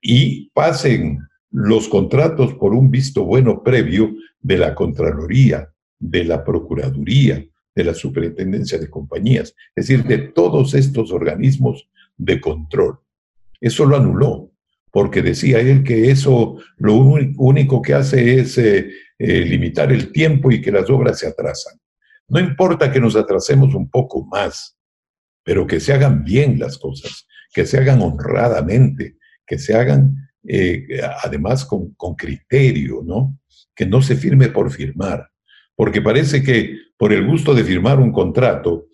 y 0.00 0.50
pasen 0.50 1.20
los 1.50 1.88
contratos 1.88 2.54
por 2.54 2.74
un 2.74 2.90
visto 2.90 3.24
bueno 3.24 3.62
previo 3.62 4.14
de 4.40 4.58
la 4.58 4.74
Contraloría, 4.74 5.70
de 5.98 6.24
la 6.24 6.44
Procuraduría, 6.44 7.46
de 7.74 7.84
la 7.84 7.94
Superintendencia 7.94 8.78
de 8.78 8.90
Compañías, 8.90 9.54
es 9.74 9.86
decir, 9.86 10.04
de 10.04 10.18
todos 10.18 10.74
estos 10.74 11.10
organismos 11.12 11.88
de 12.16 12.40
control. 12.40 12.98
Eso 13.60 13.86
lo 13.86 13.96
anuló 13.96 14.50
porque 14.92 15.22
decía 15.22 15.58
él 15.60 15.82
que 15.84 16.10
eso 16.10 16.58
lo 16.76 16.94
único 16.94 17.80
que 17.80 17.94
hace 17.94 18.40
es 18.40 18.58
eh, 18.58 18.90
eh, 19.18 19.44
limitar 19.44 19.92
el 19.92 20.12
tiempo 20.12 20.50
y 20.50 20.60
que 20.60 20.72
las 20.72 20.88
obras 20.90 21.18
se 21.18 21.28
atrasan. 21.28 21.78
No 22.28 22.40
importa 22.40 22.90
que 22.90 23.00
nos 23.00 23.16
atrasemos 23.16 23.74
un 23.74 23.90
poco 23.90 24.24
más, 24.24 24.76
pero 25.44 25.66
que 25.66 25.80
se 25.80 25.92
hagan 25.92 26.24
bien 26.24 26.58
las 26.58 26.78
cosas, 26.78 27.26
que 27.52 27.66
se 27.66 27.78
hagan 27.78 28.00
honradamente, 28.00 29.16
que 29.46 29.58
se 29.58 29.74
hagan 29.74 30.16
eh, 30.46 30.86
además 31.22 31.64
con, 31.64 31.94
con 31.94 32.14
criterio, 32.14 33.02
¿no? 33.04 33.38
Que 33.74 33.86
no 33.86 34.02
se 34.02 34.16
firme 34.16 34.48
por 34.48 34.70
firmar, 34.70 35.30
porque 35.76 36.00
parece 36.00 36.42
que 36.42 36.76
por 36.96 37.12
el 37.12 37.26
gusto 37.26 37.54
de 37.54 37.64
firmar 37.64 38.00
un 38.00 38.12
contrato, 38.12 38.86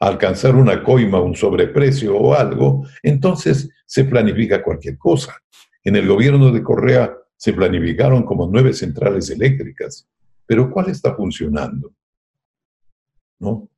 alcanzar 0.00 0.56
una 0.56 0.82
coima, 0.82 1.20
un 1.20 1.36
sobreprecio 1.36 2.16
o 2.16 2.34
algo, 2.34 2.84
entonces 3.02 3.70
se 3.86 4.04
planifica 4.04 4.62
cualquier 4.62 4.98
cosa. 4.98 5.36
En 5.84 5.94
el 5.94 6.08
gobierno 6.08 6.50
de 6.50 6.62
Correa 6.62 7.16
se 7.42 7.52
planificaron 7.52 8.22
como 8.22 8.46
nueve 8.46 8.72
centrales 8.72 9.28
eléctricas, 9.28 10.06
pero 10.46 10.70
¿cuál 10.70 10.90
está 10.90 11.12
funcionando? 11.16 11.92
¿No? 13.40 13.68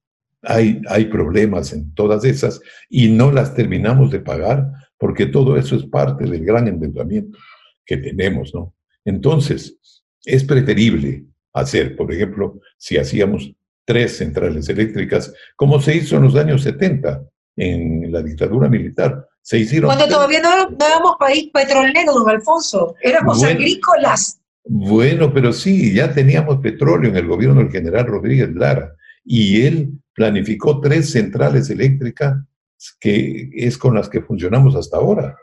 Hay, 0.43 0.83
hay 0.87 1.07
problemas 1.07 1.73
en 1.73 1.95
todas 1.95 2.27
esas 2.27 2.61
y 2.91 3.09
no 3.09 3.33
las 3.33 3.55
terminamos 3.55 4.11
de 4.11 4.21
pagar 4.21 4.71
porque 4.99 5.25
todo 5.25 5.57
eso 5.57 5.77
es 5.77 5.87
parte 5.87 6.27
del 6.27 6.45
gran 6.45 6.69
endeudamiento 6.69 7.39
que 7.87 7.97
tenemos, 7.97 8.55
¿no? 8.55 8.75
Entonces, 9.03 9.79
es 10.27 10.45
preferible 10.45 11.25
hacer, 11.55 11.97
por 11.97 12.13
ejemplo, 12.13 12.61
si 12.77 12.99
hacíamos 12.99 13.51
tres 13.87 14.19
centrales 14.19 14.69
eléctricas, 14.69 15.33
como 15.57 15.81
se 15.81 15.97
hizo 15.97 16.19
en 16.19 16.25
los 16.25 16.37
años 16.37 16.61
70 16.65 17.27
en 17.57 18.13
la 18.13 18.23
dictadura 18.23 18.69
militar. 18.69 19.27
Se 19.45 19.59
hicieron. 19.59 19.89
Cuando 19.89 20.09
todavía 20.09 20.41
no, 20.41 20.75
éramos 20.87 21.17
país 21.19 21.51
petrolero, 21.53 22.15
don 22.15 22.29
Alfonso, 22.31 22.95
éramos 23.03 23.45
agrícolas. 23.45 24.41
Bueno, 24.65 25.35
pero 25.35 25.53
sí, 25.53 25.93
ya 25.93 26.15
teníamos 26.15 26.61
petróleo 26.61 27.11
en 27.11 27.17
el 27.17 27.27
gobierno 27.27 27.61
del 27.61 27.71
general 27.71 28.07
Rodríguez 28.07 28.55
Lara 28.55 28.97
y 29.23 29.67
él 29.67 29.91
planificó 30.15 30.81
tres 30.81 31.11
centrales 31.11 31.69
eléctricas 31.69 32.39
que 32.99 33.51
es 33.55 33.77
con 33.77 33.95
las 33.95 34.09
que 34.09 34.23
funcionamos 34.23 34.75
hasta 34.77 34.97
ahora. 34.97 35.37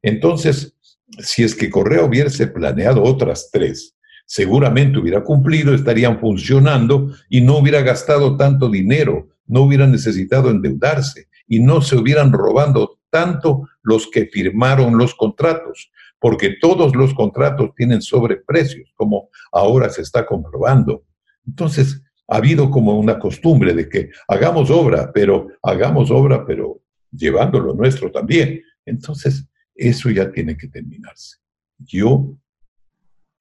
Entonces, 0.00 0.76
si 1.18 1.42
es 1.42 1.56
que 1.56 1.70
Correa 1.70 2.04
hubiese 2.04 2.46
planeado 2.46 3.02
otras 3.02 3.50
tres, 3.52 3.96
seguramente 4.26 5.00
hubiera 5.00 5.24
cumplido, 5.24 5.74
estarían 5.74 6.20
funcionando 6.20 7.12
y 7.28 7.40
no 7.40 7.58
hubiera 7.58 7.82
gastado 7.82 8.36
tanto 8.36 8.68
dinero, 8.68 9.28
no 9.48 9.62
hubiera 9.62 9.88
necesitado 9.88 10.50
endeudarse 10.50 11.26
y 11.48 11.58
no 11.58 11.82
se 11.82 11.96
hubieran 11.96 12.32
robando 12.32 12.99
tanto 13.10 13.68
los 13.82 14.08
que 14.10 14.26
firmaron 14.26 14.96
los 14.96 15.14
contratos, 15.14 15.90
porque 16.18 16.56
todos 16.60 16.94
los 16.94 17.14
contratos 17.14 17.70
tienen 17.76 18.02
sobreprecios, 18.02 18.92
como 18.94 19.28
ahora 19.52 19.88
se 19.90 20.02
está 20.02 20.26
comprobando. 20.26 21.04
Entonces, 21.46 22.02
ha 22.28 22.36
habido 22.36 22.70
como 22.70 22.98
una 22.98 23.18
costumbre 23.18 23.74
de 23.74 23.88
que 23.88 24.10
hagamos 24.28 24.70
obra, 24.70 25.10
pero 25.12 25.48
hagamos 25.62 26.10
obra, 26.10 26.46
pero 26.46 26.80
llevando 27.10 27.58
lo 27.58 27.74
nuestro 27.74 28.10
también. 28.12 28.62
Entonces, 28.84 29.48
eso 29.74 30.10
ya 30.10 30.30
tiene 30.30 30.56
que 30.56 30.68
terminarse. 30.68 31.38
Yo 31.78 32.36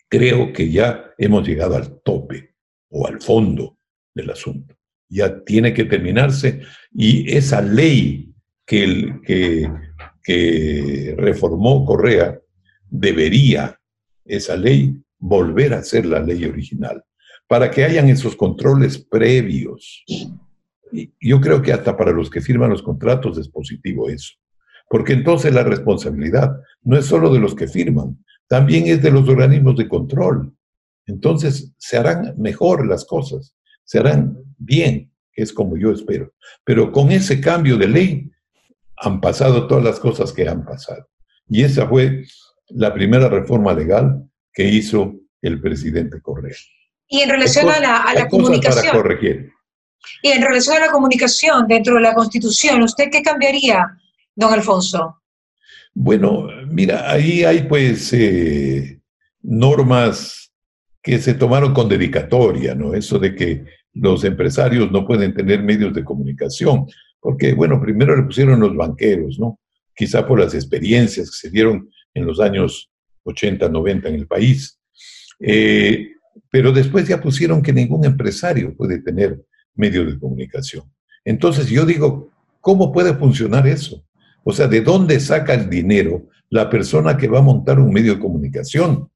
creo 0.08 0.52
que 0.52 0.72
ya 0.72 1.14
hemos 1.18 1.48
llegado 1.48 1.76
al 1.76 2.02
tope 2.02 2.56
o 2.90 3.08
al 3.08 3.22
fondo 3.22 3.78
del 4.16 4.32
asunto. 4.32 4.76
Ya 5.08 5.44
tiene 5.44 5.74
que 5.74 5.86
terminarse 5.86 6.62
y 6.92 7.32
esa 7.32 7.62
ley 7.62 8.29
que, 8.70 8.84
el, 8.84 9.22
que, 9.22 9.68
que 10.24 11.16
reformó 11.18 11.84
Correa 11.86 12.40
debería, 12.88 13.80
esa 14.26 14.56
ley, 14.56 14.96
volver 15.18 15.74
a 15.74 15.82
ser 15.82 16.06
la 16.06 16.20
ley 16.20 16.46
original, 16.46 17.04
para 17.48 17.72
que 17.72 17.84
hayan 17.84 18.10
esos 18.10 18.36
controles 18.36 19.00
previos. 19.00 20.04
Y 20.92 21.12
yo 21.20 21.42
creo 21.42 21.64
que 21.64 21.74
hasta 21.74 21.98
para 21.98 22.12
los 22.12 22.30
que 22.30 22.42
firman 22.42 22.70
los 22.70 22.84
contratos 22.84 23.40
es 23.40 23.50
positivo 23.50 24.08
eso, 24.08 24.36
porque 24.88 25.14
entonces 25.14 25.52
la 25.52 25.64
responsabilidad 25.64 26.56
no 26.84 26.96
es 26.96 27.08
solo 27.08 27.34
de 27.34 27.40
los 27.40 27.56
que 27.56 27.68
firman, 27.68 28.24
también 28.48 28.86
es 28.86 29.02
de 29.02 29.10
los 29.10 29.28
organismos 29.28 29.78
de 29.78 29.90
control. 29.90 30.54
Entonces 31.08 31.74
se 31.80 31.98
harán 31.98 32.36
mejor 32.38 32.86
las 32.86 33.04
cosas, 33.04 33.56
se 33.84 33.98
harán 33.98 34.38
bien, 34.60 35.12
que 35.34 35.42
es 35.42 35.52
como 35.52 35.76
yo 35.76 35.92
espero. 35.92 36.34
Pero 36.64 36.92
con 36.92 37.12
ese 37.12 37.42
cambio 37.42 37.76
de 37.76 37.88
ley 37.88 38.30
han 39.02 39.22
pasado 39.22 39.68
todas 39.68 39.84
las 39.84 40.00
cosas 40.00 40.34
que 40.34 40.48
han 40.48 40.66
pasado. 40.66 41.08
Y 41.48 41.64
esa 41.64 41.88
fue 41.88 42.26
la 42.70 42.94
primera 42.94 43.30
reforma 43.30 43.74
legal 43.74 44.24
que 44.54 44.66
hizo 44.66 45.16
el 45.42 45.62
presidente 45.62 46.22
Correa. 46.22 46.56
Y 47.08 47.22
en 47.22 47.30
relación 47.30 47.70
a 47.70 47.80
la, 47.80 47.98
a 48.04 48.14
la 48.14 48.28
comunicación. 48.28 48.96
Y 50.22 50.30
en 50.30 50.42
relación 50.42 50.78
a 50.78 50.86
la 50.86 50.92
comunicación 50.92 51.68
dentro 51.68 51.96
de 51.96 52.02
la 52.02 52.14
Constitución, 52.14 52.84
¿usted 52.84 53.10
qué 53.12 53.22
cambiaría, 53.22 53.86
don 54.36 54.54
Alfonso? 54.54 55.22
Bueno, 55.94 56.48
mira, 56.68 57.12
ahí 57.12 57.44
hay 57.44 57.64
pues 57.64 58.14
eh, 58.14 59.02
normas 59.42 60.52
que 61.02 61.20
se 61.20 61.34
tomaron 61.34 61.74
con 61.74 61.90
dedicatoria, 61.90 62.76
¿no? 62.76 62.94
Eso 62.94 63.18
de 63.18 63.34
que 63.34 63.66
los 63.94 64.24
empresarios 64.24 64.92
no 64.92 65.06
pueden 65.06 65.34
tener 65.34 65.64
medios 65.64 65.94
de 65.94 66.04
comunicación, 66.04 66.86
porque, 67.20 67.54
bueno, 67.54 67.82
primero 67.82 68.16
le 68.16 68.24
pusieron 68.24 68.60
los 68.60 68.76
banqueros, 68.76 69.40
¿no? 69.40 69.60
Quizá 69.96 70.26
por 70.26 70.40
las 70.40 70.54
experiencias 70.54 71.30
que 71.30 71.48
se 71.48 71.50
dieron 71.50 71.90
en 72.14 72.26
los 72.26 72.40
años 72.40 72.90
80, 73.24 73.70
90 73.70 74.10
en 74.10 74.16
el 74.16 74.28
país. 74.28 74.80
Eh, 75.40 76.14
pero 76.50 76.72
después 76.72 77.08
ya 77.08 77.22
pusieron 77.22 77.62
que 77.62 77.74
ningún 77.74 78.06
empresario 78.06 78.76
puede 78.76 79.02
tener 79.02 79.42
medios 79.76 80.14
de 80.14 80.20
comunicación. 80.20 80.84
Entonces 81.26 81.68
yo 81.68 81.86
digo, 81.86 82.32
¿cómo 82.62 82.92
puede 82.92 83.14
funcionar 83.14 83.68
eso? 83.68 84.04
O 84.44 84.54
sea, 84.54 84.68
¿de 84.68 84.82
dónde 84.82 85.20
saca 85.20 85.54
el 85.54 85.70
dinero 85.70 86.28
la 86.50 86.70
persona 86.70 87.18
que 87.18 87.28
va 87.28 87.40
a 87.40 87.44
montar 87.44 87.80
un 87.80 87.92
medio 87.92 88.16
de 88.16 88.20
comunicación? 88.20 89.10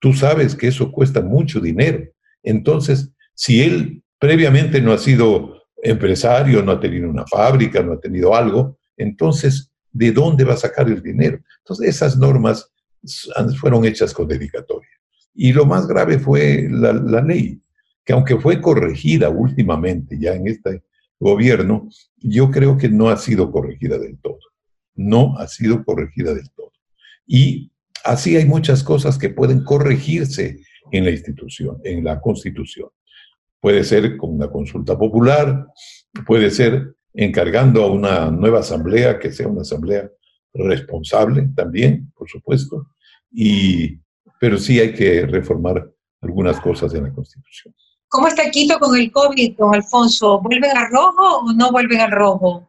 Tú 0.00 0.12
sabes 0.12 0.54
que 0.54 0.68
eso 0.68 0.90
cuesta 0.90 1.20
mucho 1.20 1.60
dinero. 1.60 2.04
Entonces, 2.42 3.12
si 3.34 3.62
él 3.62 4.02
previamente 4.18 4.80
no 4.80 4.92
ha 4.92 4.98
sido 4.98 5.61
empresario, 5.82 6.62
no 6.62 6.72
ha 6.72 6.80
tenido 6.80 7.10
una 7.10 7.26
fábrica, 7.26 7.82
no 7.82 7.94
ha 7.94 8.00
tenido 8.00 8.34
algo, 8.34 8.78
entonces 8.96 9.70
de 9.90 10.12
dónde 10.12 10.44
va 10.44 10.54
a 10.54 10.56
sacar 10.56 10.88
el 10.88 11.02
dinero. 11.02 11.40
Entonces, 11.58 11.88
esas 11.88 12.16
normas 12.16 12.72
fueron 13.60 13.84
hechas 13.84 14.14
con 14.14 14.28
dedicatoria. 14.28 14.88
Y 15.34 15.52
lo 15.52 15.66
más 15.66 15.86
grave 15.86 16.18
fue 16.18 16.68
la, 16.70 17.22
ley, 17.22 17.60
que 18.04 18.12
aunque 18.12 18.38
fue 18.38 18.60
corregida 18.60 19.28
últimamente 19.28 20.16
ya 20.18 20.34
en 20.34 20.46
este 20.46 20.84
gobierno, 21.18 21.88
yo 22.18 22.50
creo 22.50 22.78
que 22.78 22.88
no 22.88 23.08
ha 23.08 23.16
sido 23.16 23.50
corregida 23.50 23.98
del 23.98 24.18
todo. 24.18 24.38
No 24.94 25.36
ha 25.38 25.48
sido 25.48 25.84
corregida 25.84 26.32
del 26.32 26.48
todo. 26.50 26.72
Y 27.26 27.72
así 28.04 28.36
hay 28.36 28.44
muchas 28.44 28.82
cosas 28.82 29.18
que 29.18 29.30
pueden 29.30 29.64
corregirse 29.64 30.60
en 30.92 31.04
la 31.04 31.10
institución, 31.10 31.78
en 31.84 32.04
la 32.04 32.20
constitución. 32.20 32.88
Puede 33.62 33.84
ser 33.84 34.16
con 34.16 34.34
una 34.34 34.50
consulta 34.50 34.98
popular, 34.98 35.68
puede 36.26 36.50
ser 36.50 36.96
encargando 37.14 37.84
a 37.84 37.92
una 37.92 38.28
nueva 38.28 38.58
asamblea 38.58 39.20
que 39.20 39.30
sea 39.30 39.46
una 39.46 39.60
asamblea 39.60 40.10
responsable 40.52 41.48
también, 41.54 42.12
por 42.16 42.28
supuesto, 42.28 42.88
y, 43.30 44.00
pero 44.40 44.58
sí 44.58 44.80
hay 44.80 44.92
que 44.92 45.26
reformar 45.26 45.88
algunas 46.22 46.58
cosas 46.60 46.92
en 46.94 47.04
la 47.04 47.12
Constitución. 47.12 47.72
¿Cómo 48.08 48.26
está 48.26 48.50
Quito 48.50 48.80
con 48.80 48.98
el 48.98 49.12
COVID, 49.12 49.56
don 49.56 49.76
Alfonso? 49.76 50.40
¿Vuelven 50.40 50.76
al 50.76 50.90
rojo 50.90 51.38
o 51.44 51.52
no 51.52 51.70
vuelven 51.70 52.00
al 52.00 52.10
rojo? 52.10 52.68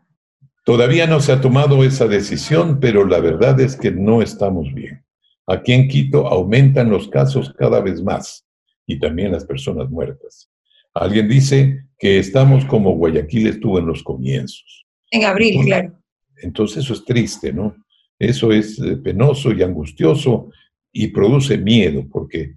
Todavía 0.63 1.07
no 1.07 1.21
se 1.21 1.31
ha 1.31 1.41
tomado 1.41 1.83
esa 1.83 2.05
decisión, 2.05 2.79
pero 2.79 3.03
la 3.03 3.19
verdad 3.19 3.59
es 3.59 3.75
que 3.75 3.89
no 3.89 4.21
estamos 4.21 4.71
bien. 4.75 5.03
Aquí 5.47 5.73
en 5.73 5.87
Quito 5.87 6.27
aumentan 6.27 6.91
los 6.91 7.07
casos 7.07 7.51
cada 7.57 7.81
vez 7.81 8.03
más 8.03 8.45
y 8.85 8.99
también 8.99 9.31
las 9.31 9.43
personas 9.43 9.89
muertas. 9.89 10.52
Alguien 10.93 11.27
dice 11.27 11.85
que 11.97 12.19
estamos 12.19 12.65
como 12.65 12.95
Guayaquil 12.95 13.47
estuvo 13.47 13.79
en 13.79 13.87
los 13.87 14.03
comienzos. 14.03 14.85
En 15.09 15.25
abril, 15.25 15.65
claro. 15.65 15.99
Entonces 16.37 16.83
eso 16.83 16.93
es 16.93 17.05
triste, 17.05 17.53
¿no? 17.53 17.75
Eso 18.19 18.51
es 18.51 18.79
eh, 18.79 18.97
penoso 18.97 19.51
y 19.51 19.63
angustioso 19.63 20.49
y 20.91 21.07
produce 21.07 21.57
miedo 21.57 22.05
porque 22.11 22.55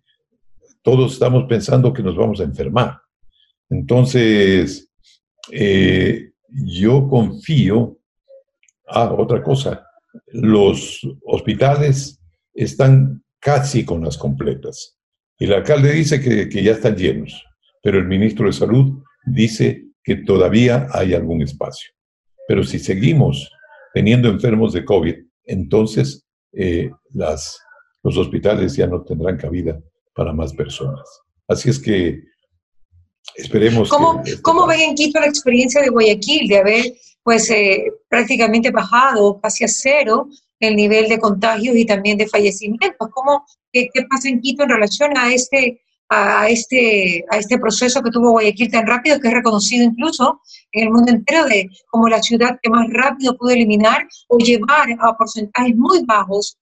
todos 0.83 1.15
estamos 1.15 1.45
pensando 1.49 1.93
que 1.93 2.03
nos 2.03 2.17
vamos 2.17 2.41
a 2.41 2.45
enfermar. 2.45 3.01
Entonces, 3.69 4.91
eh, 5.51 6.31
yo 6.49 7.09
confío, 7.09 7.99
ah, 8.89 9.13
otra 9.13 9.43
cosa, 9.43 9.87
los 10.29 11.01
hospitales 11.25 12.21
están 12.55 13.25
casi 13.41 13.85
con 13.85 14.05
las 14.05 14.17
completas. 14.17 14.97
El 15.39 15.53
alcalde 15.53 15.93
dice 15.93 16.21
que, 16.21 16.49
que 16.49 16.63
ya 16.63 16.73
están 16.73 16.97
llenos, 16.97 17.45
pero 17.87 18.01
el 18.01 18.09
ministro 18.09 18.47
de 18.47 18.53
Salud 18.53 19.01
dice 19.25 19.85
que 20.03 20.17
todavía 20.17 20.89
hay 20.91 21.15
algún 21.15 21.41
espacio. 21.43 21.93
Pero 22.49 22.65
si 22.65 22.81
seguimos 22.81 23.49
teniendo 23.95 24.29
enfermos 24.29 24.73
de 24.73 24.85
COVID, 24.85 25.15
entonces 25.45 26.27
eh, 26.53 26.91
las, 27.13 27.61
los 28.03 28.17
hospitales 28.17 28.75
ya 28.75 28.89
no 28.89 29.05
tendrán 29.05 29.37
cabida 29.37 29.81
para 30.17 30.33
más 30.33 30.53
personas. 30.53 31.09
Así 31.47 31.71
es 31.71 31.79
que 31.79 32.25
esperemos. 33.37 33.89
¿Cómo, 33.89 34.21
¿cómo 34.43 34.67
ven 34.67 34.81
en 34.81 34.95
Quito 34.97 35.21
la 35.21 35.29
experiencia 35.29 35.81
de 35.81 35.91
Guayaquil 35.91 36.49
de 36.49 36.57
haber 36.57 36.85
pues 37.23 37.49
eh, 37.51 37.85
prácticamente 38.09 38.73
bajado 38.73 39.41
casi 39.41 39.63
a 39.63 39.69
cero 39.69 40.29
el 40.59 40.75
nivel 40.75 41.09
de 41.09 41.21
contagios 41.21 41.77
y 41.77 41.87
también 41.87 42.19
de 42.19 42.27
fallecimientos? 42.27 43.11
¿Cómo, 43.13 43.47
qué, 43.71 43.91
qué 43.95 44.03
pasa 44.11 44.29
en 44.29 44.41
Quito 44.41 44.65
en 44.65 44.71
relación 44.71 45.17
a 45.17 45.33
este 45.33 45.86
a 46.09 46.49
este, 46.49 47.25
a 47.31 47.39
este 47.39 47.59
proceso 47.59 48.03
que 48.03 48.11
tuvo 48.11 48.33
Guayaquil 48.33 48.71
tan 48.71 48.87
rápido, 48.87 49.21
que 49.21 49.29
es 49.29 49.35
reconocido 49.35 49.85
incluso 49.85 50.41
en 50.73 50.85
el 50.85 50.91
mundo 50.91 51.13
entero 51.13 51.45
de 51.47 51.69
como 51.91 52.09
la 52.09 52.23
ciudad 52.23 52.59
que 52.63 52.71
más 52.71 52.87
rápido 52.91 53.37
pudo 53.37 53.51
eliminar 53.51 54.07
o 54.29 54.39
llevar 54.39 54.89
a 55.01 55.17
porcentajes 55.17 55.75
muy 55.77 56.05
bajos 56.05 56.59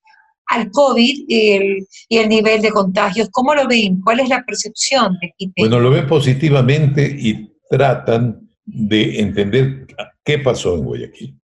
al 0.46 0.70
COVID 0.70 1.24
y 1.26 1.50
el, 1.50 1.86
y 2.08 2.18
el 2.18 2.28
nivel 2.28 2.62
de 2.62 2.70
contagios. 2.70 3.28
¿Cómo 3.32 3.54
lo 3.54 3.66
ven? 3.66 4.00
¿Cuál 4.02 4.20
es 4.20 4.28
la 4.28 4.44
percepción 4.44 5.18
de 5.20 5.32
Quito? 5.36 5.52
Bueno, 5.58 5.80
lo 5.80 5.90
ven 5.90 6.06
positivamente 6.06 7.04
y 7.04 7.50
tratan 7.68 8.48
de 8.64 9.20
entender 9.20 9.86
qué 10.24 10.38
pasó 10.38 10.74
en 10.74 10.84
Guayaquil. 10.84 11.38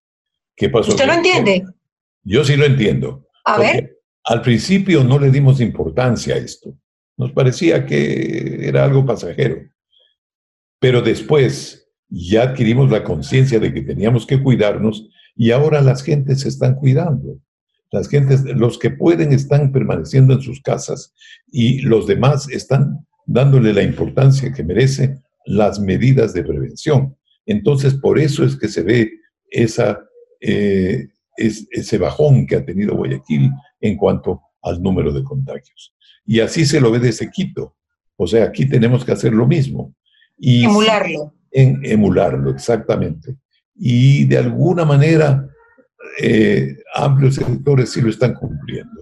¿Qué 0.56 0.68
pasó 0.68 0.90
¿Usted 0.90 1.06
lo 1.06 1.14
entiende? 1.14 1.64
Yo 2.22 2.44
sí 2.44 2.56
lo 2.56 2.66
entiendo. 2.66 3.26
A 3.44 3.58
ver. 3.58 3.96
Al 4.24 4.42
principio 4.42 5.02
no 5.02 5.18
le 5.18 5.30
dimos 5.30 5.60
importancia 5.60 6.34
a 6.34 6.38
esto. 6.38 6.74
Nos 7.20 7.32
parecía 7.32 7.84
que 7.84 8.66
era 8.66 8.82
algo 8.82 9.04
pasajero. 9.04 9.60
Pero 10.78 11.02
después 11.02 11.86
ya 12.08 12.44
adquirimos 12.44 12.90
la 12.90 13.04
conciencia 13.04 13.60
de 13.60 13.74
que 13.74 13.82
teníamos 13.82 14.26
que 14.26 14.42
cuidarnos 14.42 15.06
y 15.36 15.50
ahora 15.50 15.82
las 15.82 16.02
gentes 16.02 16.40
se 16.40 16.48
están 16.48 16.76
cuidando. 16.76 17.38
Las 17.92 18.08
gentes, 18.08 18.42
los 18.44 18.78
que 18.78 18.88
pueden 18.88 19.34
están 19.34 19.70
permaneciendo 19.70 20.32
en 20.32 20.40
sus 20.40 20.62
casas 20.62 21.12
y 21.52 21.82
los 21.82 22.06
demás 22.06 22.48
están 22.48 23.06
dándole 23.26 23.74
la 23.74 23.82
importancia 23.82 24.50
que 24.54 24.64
merece 24.64 25.18
las 25.44 25.78
medidas 25.78 26.32
de 26.32 26.42
prevención. 26.42 27.18
Entonces, 27.44 27.96
por 27.96 28.18
eso 28.18 28.46
es 28.46 28.56
que 28.56 28.68
se 28.68 28.82
ve 28.82 29.12
esa, 29.50 30.00
eh, 30.40 31.08
ese 31.36 31.98
bajón 31.98 32.46
que 32.46 32.56
ha 32.56 32.64
tenido 32.64 32.96
Guayaquil 32.96 33.50
en 33.82 33.98
cuanto 33.98 34.40
al 34.62 34.82
número 34.82 35.12
de 35.12 35.22
contagios. 35.22 35.94
Y 36.26 36.40
así 36.40 36.64
se 36.64 36.80
lo 36.80 36.90
ve 36.90 36.98
desde 36.98 37.30
Quito. 37.30 37.76
O 38.16 38.26
sea, 38.26 38.44
aquí 38.44 38.66
tenemos 38.66 39.04
que 39.04 39.12
hacer 39.12 39.32
lo 39.32 39.46
mismo. 39.46 39.94
Y 40.38 40.64
emularlo. 40.64 41.34
En, 41.50 41.80
emularlo, 41.84 42.50
exactamente. 42.50 43.36
Y 43.74 44.24
de 44.26 44.38
alguna 44.38 44.84
manera, 44.84 45.48
eh, 46.20 46.76
amplios 46.94 47.36
sectores 47.36 47.90
sí 47.90 48.00
lo 48.00 48.10
están 48.10 48.34
cumpliendo. 48.34 49.00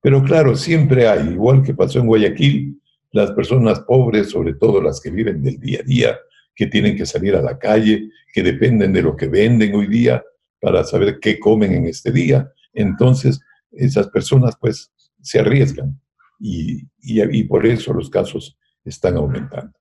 Pero 0.00 0.22
claro, 0.22 0.54
siempre 0.56 1.08
hay, 1.08 1.30
igual 1.30 1.62
que 1.62 1.72
pasó 1.72 1.98
en 1.98 2.06
Guayaquil, 2.06 2.78
las 3.12 3.30
personas 3.30 3.80
pobres, 3.80 4.30
sobre 4.30 4.54
todo 4.54 4.82
las 4.82 5.00
que 5.00 5.10
viven 5.10 5.42
del 5.42 5.58
día 5.58 5.80
a 5.80 5.82
día, 5.82 6.18
que 6.54 6.66
tienen 6.66 6.96
que 6.96 7.06
salir 7.06 7.34
a 7.34 7.42
la 7.42 7.58
calle, 7.58 8.10
que 8.32 8.42
dependen 8.42 8.92
de 8.92 9.02
lo 9.02 9.16
que 9.16 9.28
venden 9.28 9.74
hoy 9.74 9.86
día 9.86 10.22
para 10.60 10.84
saber 10.84 11.18
qué 11.20 11.38
comen 11.38 11.72
en 11.72 11.86
este 11.86 12.12
día. 12.12 12.50
Entonces, 12.72 13.40
esas 13.76 14.08
personas 14.08 14.54
pues 14.60 14.90
se 15.22 15.40
arriesgan 15.40 16.00
y, 16.38 16.82
y, 17.00 17.44
por 17.44 17.64
eso 17.66 17.92
los 17.92 18.10
casos 18.10 18.56
están 18.84 19.16
aumentando. 19.16 19.72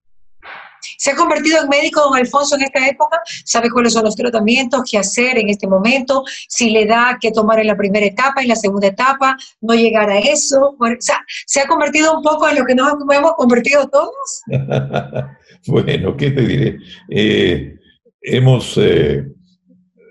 ¿Se 0.98 1.12
ha 1.12 1.16
convertido 1.16 1.62
en 1.62 1.70
médico 1.70 2.02
don 2.02 2.16
Alfonso 2.16 2.56
en 2.56 2.64
esta 2.64 2.88
época? 2.88 3.22
¿Sabe 3.46 3.70
cuáles 3.70 3.94
son 3.94 4.04
los 4.04 4.16
tratamientos, 4.16 4.82
qué 4.90 4.98
hacer 4.98 5.38
en 5.38 5.50
este 5.50 5.68
momento? 5.68 6.24
Si 6.48 6.70
le 6.70 6.86
da 6.86 7.18
que 7.20 7.32
tomar 7.32 7.60
en 7.60 7.68
la 7.68 7.78
primera 7.78 8.06
etapa, 8.06 8.42
en 8.42 8.50
la 8.50 8.56
segunda 8.56 8.88
etapa, 8.88 9.36
no 9.62 9.74
llegar 9.74 10.10
a 10.10 10.20
eso. 10.20 10.76
o 10.80 10.88
sea, 11.00 11.24
¿se 11.46 11.62
ha 11.62 11.68
convertido 11.68 12.16
un 12.18 12.24
poco 12.24 12.50
en 12.50 12.58
lo 12.58 12.66
que 12.66 12.76
nos 12.76 12.94
hemos 13.12 13.34
convertido 13.34 13.88
todos? 13.90 14.44
bueno, 15.68 16.16
¿qué 16.18 16.32
te 16.32 16.42
diré? 16.42 16.78
Eh, 17.10 17.80
hemos, 18.22 18.78
eh, 18.78 19.26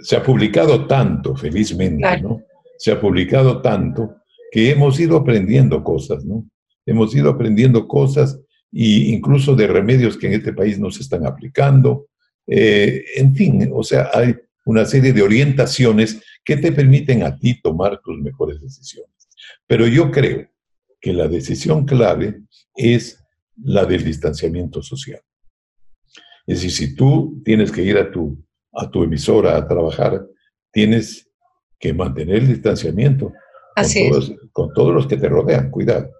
se 0.02 0.16
ha 0.16 0.22
publicado 0.22 0.86
tanto, 0.86 1.36
felizmente, 1.36 2.20
¿no? 2.20 2.42
Se 2.82 2.90
ha 2.90 3.00
publicado 3.00 3.62
tanto 3.62 4.16
que 4.50 4.70
hemos 4.70 4.98
ido 4.98 5.16
aprendiendo 5.16 5.84
cosas, 5.84 6.24
¿no? 6.24 6.50
Hemos 6.84 7.14
ido 7.14 7.30
aprendiendo 7.30 7.86
cosas 7.86 8.40
e 8.72 9.12
incluso 9.14 9.54
de 9.54 9.68
remedios 9.68 10.16
que 10.16 10.26
en 10.26 10.32
este 10.32 10.52
país 10.52 10.80
no 10.80 10.90
se 10.90 11.02
están 11.02 11.24
aplicando. 11.24 12.08
Eh, 12.44 13.04
en 13.14 13.36
fin, 13.36 13.70
o 13.72 13.84
sea, 13.84 14.10
hay 14.12 14.34
una 14.64 14.84
serie 14.84 15.12
de 15.12 15.22
orientaciones 15.22 16.20
que 16.44 16.56
te 16.56 16.72
permiten 16.72 17.22
a 17.22 17.38
ti 17.38 17.62
tomar 17.62 18.00
tus 18.02 18.18
mejores 18.20 18.60
decisiones. 18.60 19.14
Pero 19.68 19.86
yo 19.86 20.10
creo 20.10 20.48
que 21.00 21.12
la 21.12 21.28
decisión 21.28 21.86
clave 21.86 22.42
es 22.74 23.24
la 23.62 23.84
del 23.84 24.02
distanciamiento 24.02 24.82
social. 24.82 25.20
Es 26.48 26.62
decir, 26.62 26.72
si 26.72 26.96
tú 26.96 27.40
tienes 27.44 27.70
que 27.70 27.84
ir 27.84 27.96
a 27.96 28.10
tu, 28.10 28.44
a 28.72 28.90
tu 28.90 29.04
emisora 29.04 29.56
a 29.56 29.68
trabajar, 29.68 30.26
tienes 30.72 31.28
que 31.82 31.92
mantener 31.92 32.36
el 32.36 32.46
distanciamiento 32.46 33.32
Así 33.74 34.08
con, 34.08 34.10
todos, 34.10 34.32
con 34.52 34.72
todos 34.72 34.94
los 34.94 35.06
que 35.08 35.16
te 35.16 35.28
rodean, 35.28 35.70
cuidado. 35.70 36.10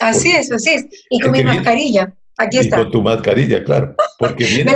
Así 0.00 0.32
es, 0.32 0.50
así 0.50 0.70
es. 0.70 0.86
Y 1.10 1.20
con 1.20 1.30
mi 1.30 1.44
mascarilla, 1.44 2.12
aquí 2.36 2.58
está. 2.58 2.80
Y 2.80 2.82
con 2.82 2.90
tu 2.90 3.02
mascarilla, 3.02 3.62
claro. 3.62 3.94
Porque, 4.18 4.44
viene, 4.54 4.72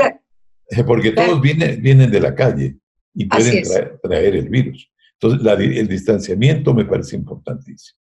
porque 0.87 1.11
todos 1.11 1.41
vienen, 1.41 1.83
vienen 1.83 2.11
de 2.11 2.21
la 2.21 2.35
calle 2.35 2.77
y 3.13 3.27
pueden 3.27 3.65
traer, 4.03 4.37
el 4.37 4.49
virus. 4.49 4.89
Entonces, 5.21 5.77
el 5.77 5.89
distanciamiento 5.89 6.73
me 6.73 6.85
parece 6.85 7.17
importantísimo. 7.17 7.99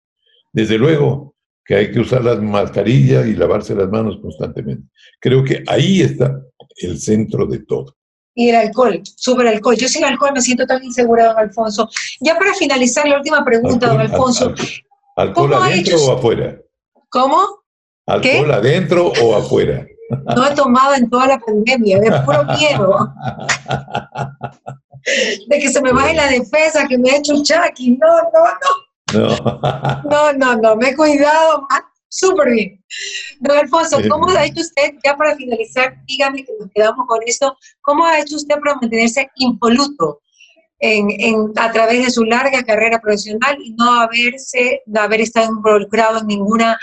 Desde 0.51 0.79
luego 0.79 1.35
que 1.63 1.75
hay 1.75 1.91
que 1.91 1.99
usar 1.99 2.23
la 2.23 2.35
mascarilla 2.37 3.27
y 3.27 3.35
lavarse 3.35 3.75
las 3.75 3.89
manos 3.89 4.17
constantemente. 4.19 4.87
Creo 5.19 5.43
que 5.43 5.63
ahí 5.67 6.01
está 6.01 6.41
el 6.81 6.97
centro 6.99 7.45
de 7.45 7.59
todo 7.59 7.97
y 8.35 8.49
el 8.49 8.55
alcohol, 8.57 9.01
el 9.01 9.47
alcohol. 9.47 9.75
Yo 9.77 9.87
sin 9.87 10.03
alcohol 10.03 10.33
me 10.33 10.41
siento 10.41 10.67
tan 10.67 10.83
insegura, 10.83 11.27
don 11.27 11.39
Alfonso. 11.39 11.89
Ya 12.19 12.35
para 12.35 12.53
finalizar, 12.53 13.07
la 13.07 13.17
última 13.17 13.43
pregunta, 13.43 13.87
don 13.87 14.01
Alfonso. 14.01 14.53
¿Alcohol 15.15 15.53
adentro 15.53 15.97
o 16.03 16.11
afuera? 16.11 16.57
¿Cómo? 17.09 17.63
¿Alcohol 18.05 18.51
adentro 18.51 19.13
o 19.23 19.35
afuera? 19.35 19.87
No 20.35 20.45
he 20.45 20.53
tomado 20.53 20.95
en 20.95 21.09
toda 21.09 21.27
la 21.27 21.39
pandemia, 21.39 21.99
de 21.99 22.11
puro 22.21 22.43
miedo. 22.59 23.13
De 25.47 25.59
que 25.59 25.69
se 25.69 25.81
me 25.81 25.93
baje 25.93 26.13
la 26.13 26.27
defensa, 26.27 26.85
que 26.87 26.97
me 26.97 27.11
ha 27.11 27.17
hecho 27.17 27.33
Chucky. 27.41 27.97
No, 27.97 28.07
no, 28.33 28.43
no. 28.61 30.03
No, 30.09 30.33
no, 30.33 30.55
no, 30.57 30.75
me 30.75 30.89
he 30.89 30.95
cuidado 30.95 31.65
súper 32.15 32.49
bien. 32.51 32.83
Don 33.41 33.57
Alfonso, 33.57 33.97
¿cómo 34.09 34.29
ha 34.29 34.45
hecho 34.45 34.61
usted, 34.61 34.93
ya 35.03 35.17
para 35.17 35.35
finalizar, 35.35 35.97
dígame 36.05 36.45
que 36.45 36.53
nos 36.59 36.69
quedamos 36.73 37.05
con 37.07 37.19
esto, 37.25 37.57
¿cómo 37.81 38.05
ha 38.05 38.19
hecho 38.19 38.37
usted 38.37 38.55
para 38.55 38.75
mantenerse 38.75 39.29
impoluto 39.35 40.21
en, 40.79 41.11
en, 41.11 41.51
a 41.57 41.71
través 41.71 42.05
de 42.05 42.11
su 42.11 42.23
larga 42.23 42.63
carrera 42.63 42.99
profesional 42.99 43.57
y 43.61 43.73
no 43.73 43.99
haberse, 43.99 44.81
no 44.85 45.01
haber 45.01 45.21
estado 45.21 45.51
involucrado 45.51 46.19
en 46.19 46.27
ninguna, 46.27 46.77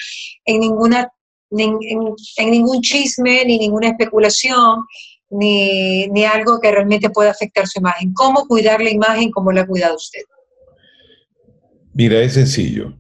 en 0.44 0.60
ninguna, 0.60 1.10
en, 1.50 1.78
en 2.36 2.50
ningún 2.50 2.82
chisme, 2.82 3.44
ni 3.46 3.58
ninguna 3.58 3.88
especulación, 3.88 4.84
ni, 5.30 6.08
ni 6.08 6.24
algo 6.24 6.60
que 6.60 6.70
realmente 6.70 7.08
pueda 7.08 7.30
afectar 7.30 7.66
su 7.66 7.78
imagen? 7.78 8.12
¿Cómo 8.12 8.46
cuidar 8.46 8.82
la 8.82 8.90
imagen 8.90 9.30
como 9.30 9.50
la 9.50 9.62
ha 9.62 9.66
cuidado 9.66 9.96
usted? 9.96 10.20
Mira, 11.94 12.20
es 12.20 12.34
sencillo. 12.34 12.98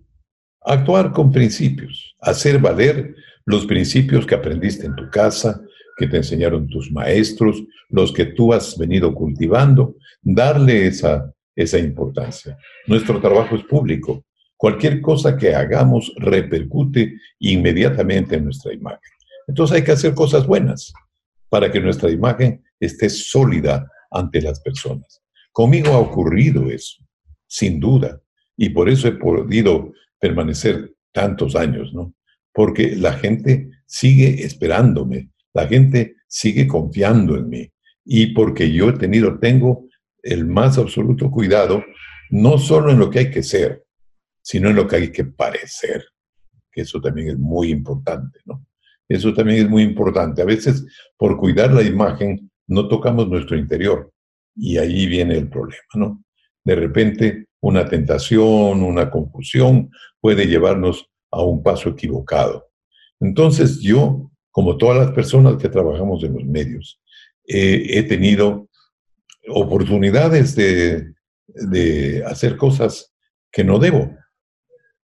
Actuar 0.64 1.12
con 1.12 1.32
principios, 1.32 2.11
hacer 2.22 2.58
valer 2.58 3.14
los 3.44 3.66
principios 3.66 4.24
que 4.24 4.34
aprendiste 4.34 4.86
en 4.86 4.94
tu 4.94 5.10
casa, 5.10 5.60
que 5.96 6.06
te 6.06 6.18
enseñaron 6.18 6.68
tus 6.68 6.90
maestros, 6.90 7.62
los 7.90 8.12
que 8.12 8.26
tú 8.26 8.52
has 8.52 8.78
venido 8.78 9.14
cultivando, 9.14 9.96
darle 10.22 10.86
esa, 10.86 11.32
esa 11.54 11.78
importancia. 11.78 12.56
Nuestro 12.86 13.20
trabajo 13.20 13.56
es 13.56 13.64
público. 13.64 14.24
Cualquier 14.56 15.00
cosa 15.00 15.36
que 15.36 15.54
hagamos 15.54 16.12
repercute 16.16 17.18
inmediatamente 17.40 18.36
en 18.36 18.44
nuestra 18.44 18.72
imagen. 18.72 19.10
Entonces 19.48 19.76
hay 19.76 19.84
que 19.84 19.92
hacer 19.92 20.14
cosas 20.14 20.46
buenas 20.46 20.92
para 21.48 21.70
que 21.70 21.80
nuestra 21.80 22.10
imagen 22.10 22.62
esté 22.78 23.10
sólida 23.10 23.86
ante 24.10 24.40
las 24.40 24.60
personas. 24.60 25.20
Conmigo 25.50 25.90
ha 25.90 25.98
ocurrido 25.98 26.70
eso, 26.70 27.04
sin 27.46 27.80
duda, 27.80 28.20
y 28.56 28.70
por 28.70 28.88
eso 28.88 29.08
he 29.08 29.12
podido 29.12 29.92
permanecer 30.18 30.94
tantos 31.12 31.56
años, 31.56 31.92
¿no? 31.92 32.14
Porque 32.52 32.96
la 32.96 33.14
gente 33.14 33.70
sigue 33.86 34.44
esperándome, 34.44 35.30
la 35.54 35.66
gente 35.66 36.16
sigue 36.26 36.66
confiando 36.66 37.36
en 37.36 37.48
mí, 37.48 37.72
y 38.04 38.34
porque 38.34 38.72
yo 38.72 38.90
he 38.90 38.94
tenido, 38.94 39.38
tengo 39.38 39.86
el 40.22 40.46
más 40.46 40.78
absoluto 40.78 41.30
cuidado, 41.30 41.84
no 42.30 42.58
solo 42.58 42.90
en 42.90 42.98
lo 42.98 43.10
que 43.10 43.20
hay 43.20 43.30
que 43.30 43.42
ser, 43.42 43.84
sino 44.42 44.70
en 44.70 44.76
lo 44.76 44.86
que 44.86 44.96
hay 44.96 45.12
que 45.12 45.24
parecer, 45.24 46.04
que 46.70 46.82
eso 46.82 47.00
también 47.00 47.28
es 47.28 47.38
muy 47.38 47.70
importante, 47.70 48.40
¿no? 48.44 48.66
Eso 49.08 49.34
también 49.34 49.64
es 49.64 49.68
muy 49.68 49.82
importante. 49.82 50.40
A 50.40 50.46
veces, 50.46 50.86
por 51.18 51.36
cuidar 51.36 51.72
la 51.72 51.82
imagen, 51.82 52.50
no 52.66 52.88
tocamos 52.88 53.28
nuestro 53.28 53.58
interior. 53.58 54.10
Y 54.56 54.78
ahí 54.78 55.06
viene 55.06 55.36
el 55.36 55.48
problema, 55.48 55.82
¿no? 55.94 56.24
De 56.64 56.74
repente, 56.74 57.46
una 57.62 57.88
tentación, 57.88 58.82
una 58.82 59.10
confusión 59.10 59.90
puede 60.20 60.46
llevarnos 60.46 61.08
a 61.30 61.42
un 61.42 61.62
paso 61.62 61.88
equivocado. 61.88 62.68
Entonces, 63.20 63.80
yo, 63.80 64.30
como 64.50 64.76
todas 64.76 64.98
las 64.98 65.12
personas 65.12 65.56
que 65.56 65.68
trabajamos 65.68 66.22
en 66.24 66.34
los 66.34 66.44
medios, 66.44 67.00
he 67.44 68.02
tenido 68.04 68.68
oportunidades 69.48 70.54
de, 70.54 71.12
de 71.46 72.24
hacer 72.24 72.56
cosas 72.56 73.12
que 73.50 73.64
no 73.64 73.78
debo, 73.78 74.16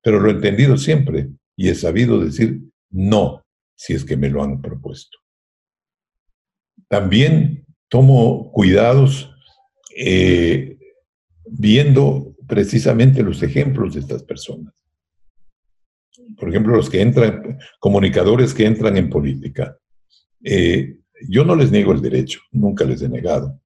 pero 0.02 0.20
lo 0.20 0.30
he 0.30 0.34
entendido 0.34 0.76
siempre 0.76 1.28
y 1.56 1.68
he 1.68 1.74
sabido 1.74 2.20
decir 2.20 2.60
no 2.90 3.44
si 3.74 3.94
es 3.94 4.04
que 4.04 4.16
me 4.16 4.28
lo 4.28 4.42
han 4.42 4.60
propuesto. 4.60 5.18
También 6.88 7.66
tomo 7.88 8.50
cuidados 8.52 9.30
eh, 9.96 10.78
viendo 11.44 12.27
precisamente 12.48 13.22
los 13.22 13.42
ejemplos 13.42 13.94
de 13.94 14.00
estas 14.00 14.22
personas. 14.22 14.74
Por 16.36 16.48
ejemplo, 16.48 16.76
los 16.76 16.90
que 16.90 17.00
entran, 17.00 17.58
comunicadores 17.78 18.54
que 18.54 18.66
entran 18.66 18.96
en 18.96 19.08
política. 19.08 19.76
Eh, 20.42 20.96
yo 21.28 21.44
no 21.44 21.54
les 21.54 21.70
niego 21.70 21.92
el 21.92 22.00
derecho, 22.00 22.40
nunca 22.52 22.84
les 22.84 23.02
he 23.02 23.08
negado, 23.08 23.60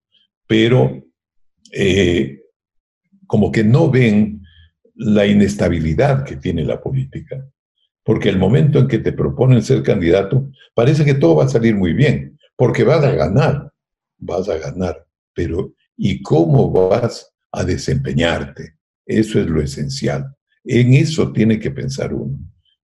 pero 0.46 1.02
eh, 1.72 2.40
como 3.26 3.52
que 3.52 3.64
no 3.64 3.90
ven 3.90 4.42
la 4.94 5.26
inestabilidad 5.26 6.24
que 6.24 6.36
tiene 6.36 6.64
la 6.64 6.80
política 6.80 7.46
porque 8.04 8.28
el 8.28 8.38
momento 8.38 8.80
en 8.80 8.88
que 8.88 8.98
te 8.98 9.12
proponen 9.12 9.62
ser 9.62 9.82
candidato, 9.82 10.50
parece 10.74 11.04
que 11.04 11.14
todo 11.14 11.36
va 11.36 11.44
a 11.44 11.48
salir 11.48 11.74
muy 11.76 11.92
bien, 11.92 12.38
porque 12.56 12.84
vas 12.84 13.04
a 13.04 13.12
ganar, 13.12 13.72
vas 14.18 14.48
a 14.48 14.58
ganar, 14.58 15.06
pero 15.34 15.72
¿y 15.96 16.22
cómo 16.22 16.70
vas 16.70 17.32
a 17.52 17.64
desempeñarte? 17.64 18.74
Eso 19.06 19.40
es 19.40 19.46
lo 19.46 19.60
esencial. 19.60 20.34
En 20.64 20.94
eso 20.94 21.32
tiene 21.32 21.58
que 21.58 21.70
pensar 21.70 22.14
uno. 22.14 22.38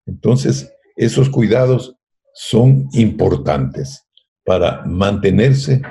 Entonces, 0.05 0.71
esos 0.95 1.29
cuidados 1.29 1.95
son 2.33 2.87
importantes 2.93 4.05
para 4.43 4.83
mantenerse 4.85 5.81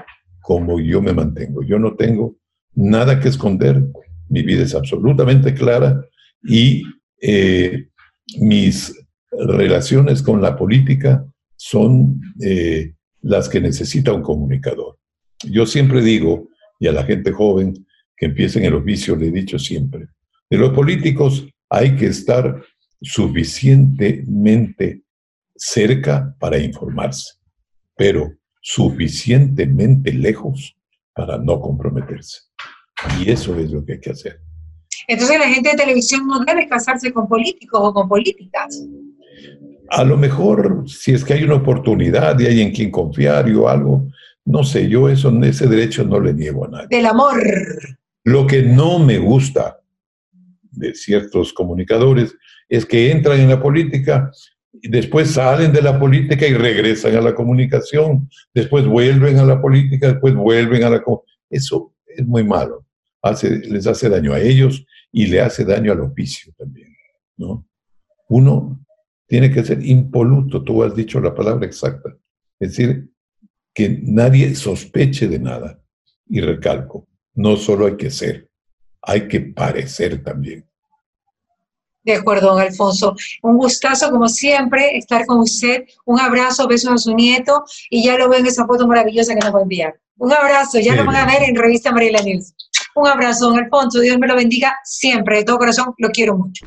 como 0.41 0.79
yo 0.81 1.01
me 1.01 1.13
mantengo. 1.13 1.63
Yo 1.63 1.79
no 1.79 1.95
tengo 1.95 2.37
nada 2.75 3.21
que 3.21 3.29
esconder, 3.29 3.83
mi 4.29 4.43
vida 4.43 4.63
es 4.63 4.75
absolutamente 4.75 5.55
clara 5.55 6.05
y 6.43 6.83
eh, 7.21 7.89
mis 8.39 8.95
relaciones 9.33 10.23
con 10.23 10.41
la 10.41 10.57
política 10.57 11.25
son 11.57 12.21
eh, 12.41 12.95
las 13.23 13.49
que 13.49 13.61
necesita 13.61 14.13
un 14.13 14.23
comunicador. 14.23 14.99
Yo 15.43 15.67
siempre 15.67 16.03
digo, 16.03 16.49
y 16.79 16.87
a 16.89 16.93
la 16.93 17.05
gente 17.05 17.33
joven 17.33 17.87
que 18.17 18.27
empieza 18.27 18.59
en 18.59 18.67
el 18.67 18.75
oficio 18.75 19.17
le 19.17 19.29
he 19.29 19.31
dicho 19.31 19.59
siempre, 19.59 20.09
de 20.51 20.59
los 20.59 20.73
políticos 20.73 21.47
hay 21.69 21.97
que 21.97 22.07
estar 22.07 22.63
suficientemente 23.01 25.03
cerca 25.57 26.35
para 26.39 26.59
informarse, 26.59 27.35
pero 27.97 28.33
suficientemente 28.61 30.13
lejos 30.13 30.77
para 31.15 31.39
no 31.39 31.61
comprometerse. 31.61 32.43
Y 33.21 33.31
eso 33.31 33.59
es 33.59 33.71
lo 33.71 33.85
que 33.85 33.95
hay 33.95 34.01
que 34.01 34.11
hacer. 34.11 34.41
Entonces 35.07 35.39
la 35.39 35.49
gente 35.49 35.71
de 35.71 35.77
televisión 35.77 36.27
no 36.27 36.45
debe 36.45 36.67
casarse 36.67 37.13
con 37.13 37.29
políticos 37.29 37.81
o 37.83 37.93
con 37.93 38.09
políticas 38.09 38.81
a 39.91 40.05
lo 40.05 40.17
mejor, 40.17 40.85
si 40.87 41.13
es 41.13 41.25
que 41.25 41.35
hay 41.35 41.45
una 41.45 41.57
oportunidad 41.57 42.39
y 42.39 42.47
hay 42.47 42.61
en 42.61 42.73
quien 42.73 42.91
confiar 42.91 43.51
o 43.53 43.69
algo, 43.69 44.09
no 44.45 44.65
sé, 44.65 44.89
yo 44.89 45.09
eso, 45.09 45.33
ese 45.43 45.67
derecho 45.67 46.05
no 46.05 46.21
le 46.21 46.35
niego 46.35 46.67
a 46.67 46.69
nadie. 46.69 46.89
Del 46.91 47.07
amor. 47.07 47.43
Lo 48.25 48.47
que 48.47 48.63
no 48.63 48.99
me 48.99 49.19
gusta 49.19 49.81
de 50.71 50.95
ciertos 50.95 51.53
comunicadores 51.53 52.35
es 52.69 52.87
que 52.87 53.11
entran 53.11 53.39
en 53.41 53.49
la 53.51 53.63
política 53.63 54.31
y 54.73 54.89
después 54.89 55.31
salen 55.31 55.73
de 55.73 55.83
la 55.83 56.01
política 56.01 56.47
y 56.47 56.55
regresan 56.55 57.15
a 57.17 57.21
la 57.21 57.35
comunicación, 57.35 58.29
después 58.53 58.87
vuelven 58.87 59.39
a 59.39 59.45
la 59.45 59.61
política, 59.61 60.09
después 60.09 60.35
vuelven 60.35 60.83
a 60.85 60.91
la... 60.91 61.05
Eso 61.49 61.95
es 62.07 62.27
muy 62.27 62.45
malo, 62.45 62.85
les 63.43 63.87
hace 63.87 64.09
daño 64.09 64.33
a 64.33 64.41
ellos 64.41 64.85
y 65.13 65.27
le 65.27 65.41
hace 65.41 65.65
daño 65.65 65.93
al 65.93 66.01
oficio 66.01 66.53
también, 66.57 66.89
¿no? 67.37 67.67
Uno 68.29 68.85
tiene 69.27 69.51
que 69.51 69.65
ser 69.65 69.85
impoluto, 69.85 70.63
tú 70.63 70.83
has 70.83 70.95
dicho 70.95 71.21
la 71.21 71.35
palabra 71.35 71.67
exacta. 71.67 72.17
Es 72.59 72.71
decir, 72.71 73.09
que 73.73 74.01
nadie 74.03 74.55
sospeche 74.55 75.29
de 75.29 75.39
nada. 75.39 75.81
Y 76.29 76.41
recalco, 76.41 77.07
no 77.35 77.57
solo 77.57 77.87
hay 77.87 77.97
que 77.97 78.11
ser, 78.11 78.49
hay 79.03 79.29
que 79.29 79.41
parecer 79.41 80.23
también. 80.23 80.67
De 82.05 82.15
acuerdo, 82.15 82.49
don 82.49 82.61
Alfonso. 82.61 83.17
Un 83.43 83.57
gustazo, 83.57 84.11
como 84.11 84.29
siempre, 84.29 84.97
estar 84.97 85.25
con 85.25 85.39
usted. 85.39 85.85
Un 86.05 86.21
abrazo, 86.21 86.69
besos 86.69 86.93
a 86.93 86.99
su 86.99 87.15
nieto 87.15 87.65
y 87.89 88.05
ya 88.05 88.19
lo 88.19 88.29
ven 88.29 88.41
en 88.41 88.47
esa 88.49 88.67
foto 88.67 88.87
maravillosa 88.87 89.35
que 89.35 89.41
nos 89.41 89.55
va 89.55 89.61
a 89.61 89.63
enviar. 89.63 89.99
Un 90.19 90.33
abrazo, 90.33 90.79
ya 90.79 90.95
lo 90.95 91.05
van 91.05 91.17
a 91.17 91.27
ver 91.27 91.43
en 91.49 91.57
Revista 91.57 91.93
Mariela 91.93 92.21
News. 92.23 92.55
Un 92.95 93.09
abrazo, 93.09 93.47
don 93.47 93.59
Alfonso. 93.59 94.01
Dios 94.01 94.19
me 94.19 94.29
lo 94.29 94.37
bendiga 94.37 94.77
siempre. 94.85 95.39
De 95.39 95.45
todo 95.45 95.59
corazón, 95.59 95.95
lo 95.97 96.11
quiero 96.11 96.37
mucho. 96.37 96.67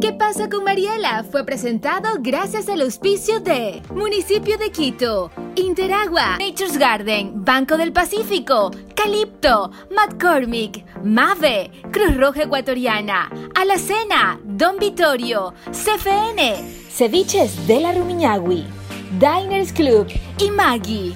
¿Qué 0.00 0.12
pasa 0.12 0.48
con 0.48 0.62
Mariela? 0.62 1.24
Fue 1.24 1.44
presentado 1.44 2.18
gracias 2.20 2.68
al 2.68 2.82
auspicio 2.82 3.40
de 3.40 3.82
Municipio 3.92 4.56
de 4.56 4.70
Quito, 4.70 5.32
Interagua, 5.56 6.38
Nature's 6.38 6.78
Garden, 6.78 7.44
Banco 7.44 7.76
del 7.76 7.92
Pacífico, 7.92 8.70
Calipto, 8.94 9.72
McCormick, 9.90 10.84
Mave, 11.02 11.72
Cruz 11.90 12.16
Roja 12.16 12.44
Ecuatoriana, 12.44 13.28
Alacena, 13.56 14.38
Don 14.44 14.78
Vittorio, 14.78 15.52
CFN, 15.72 16.56
Ceviches 16.88 17.66
de 17.66 17.80
la 17.80 17.92
Rumiñahui, 17.92 18.66
Diners 19.18 19.72
Club 19.72 20.06
y 20.38 20.50
Maggie. 20.52 21.14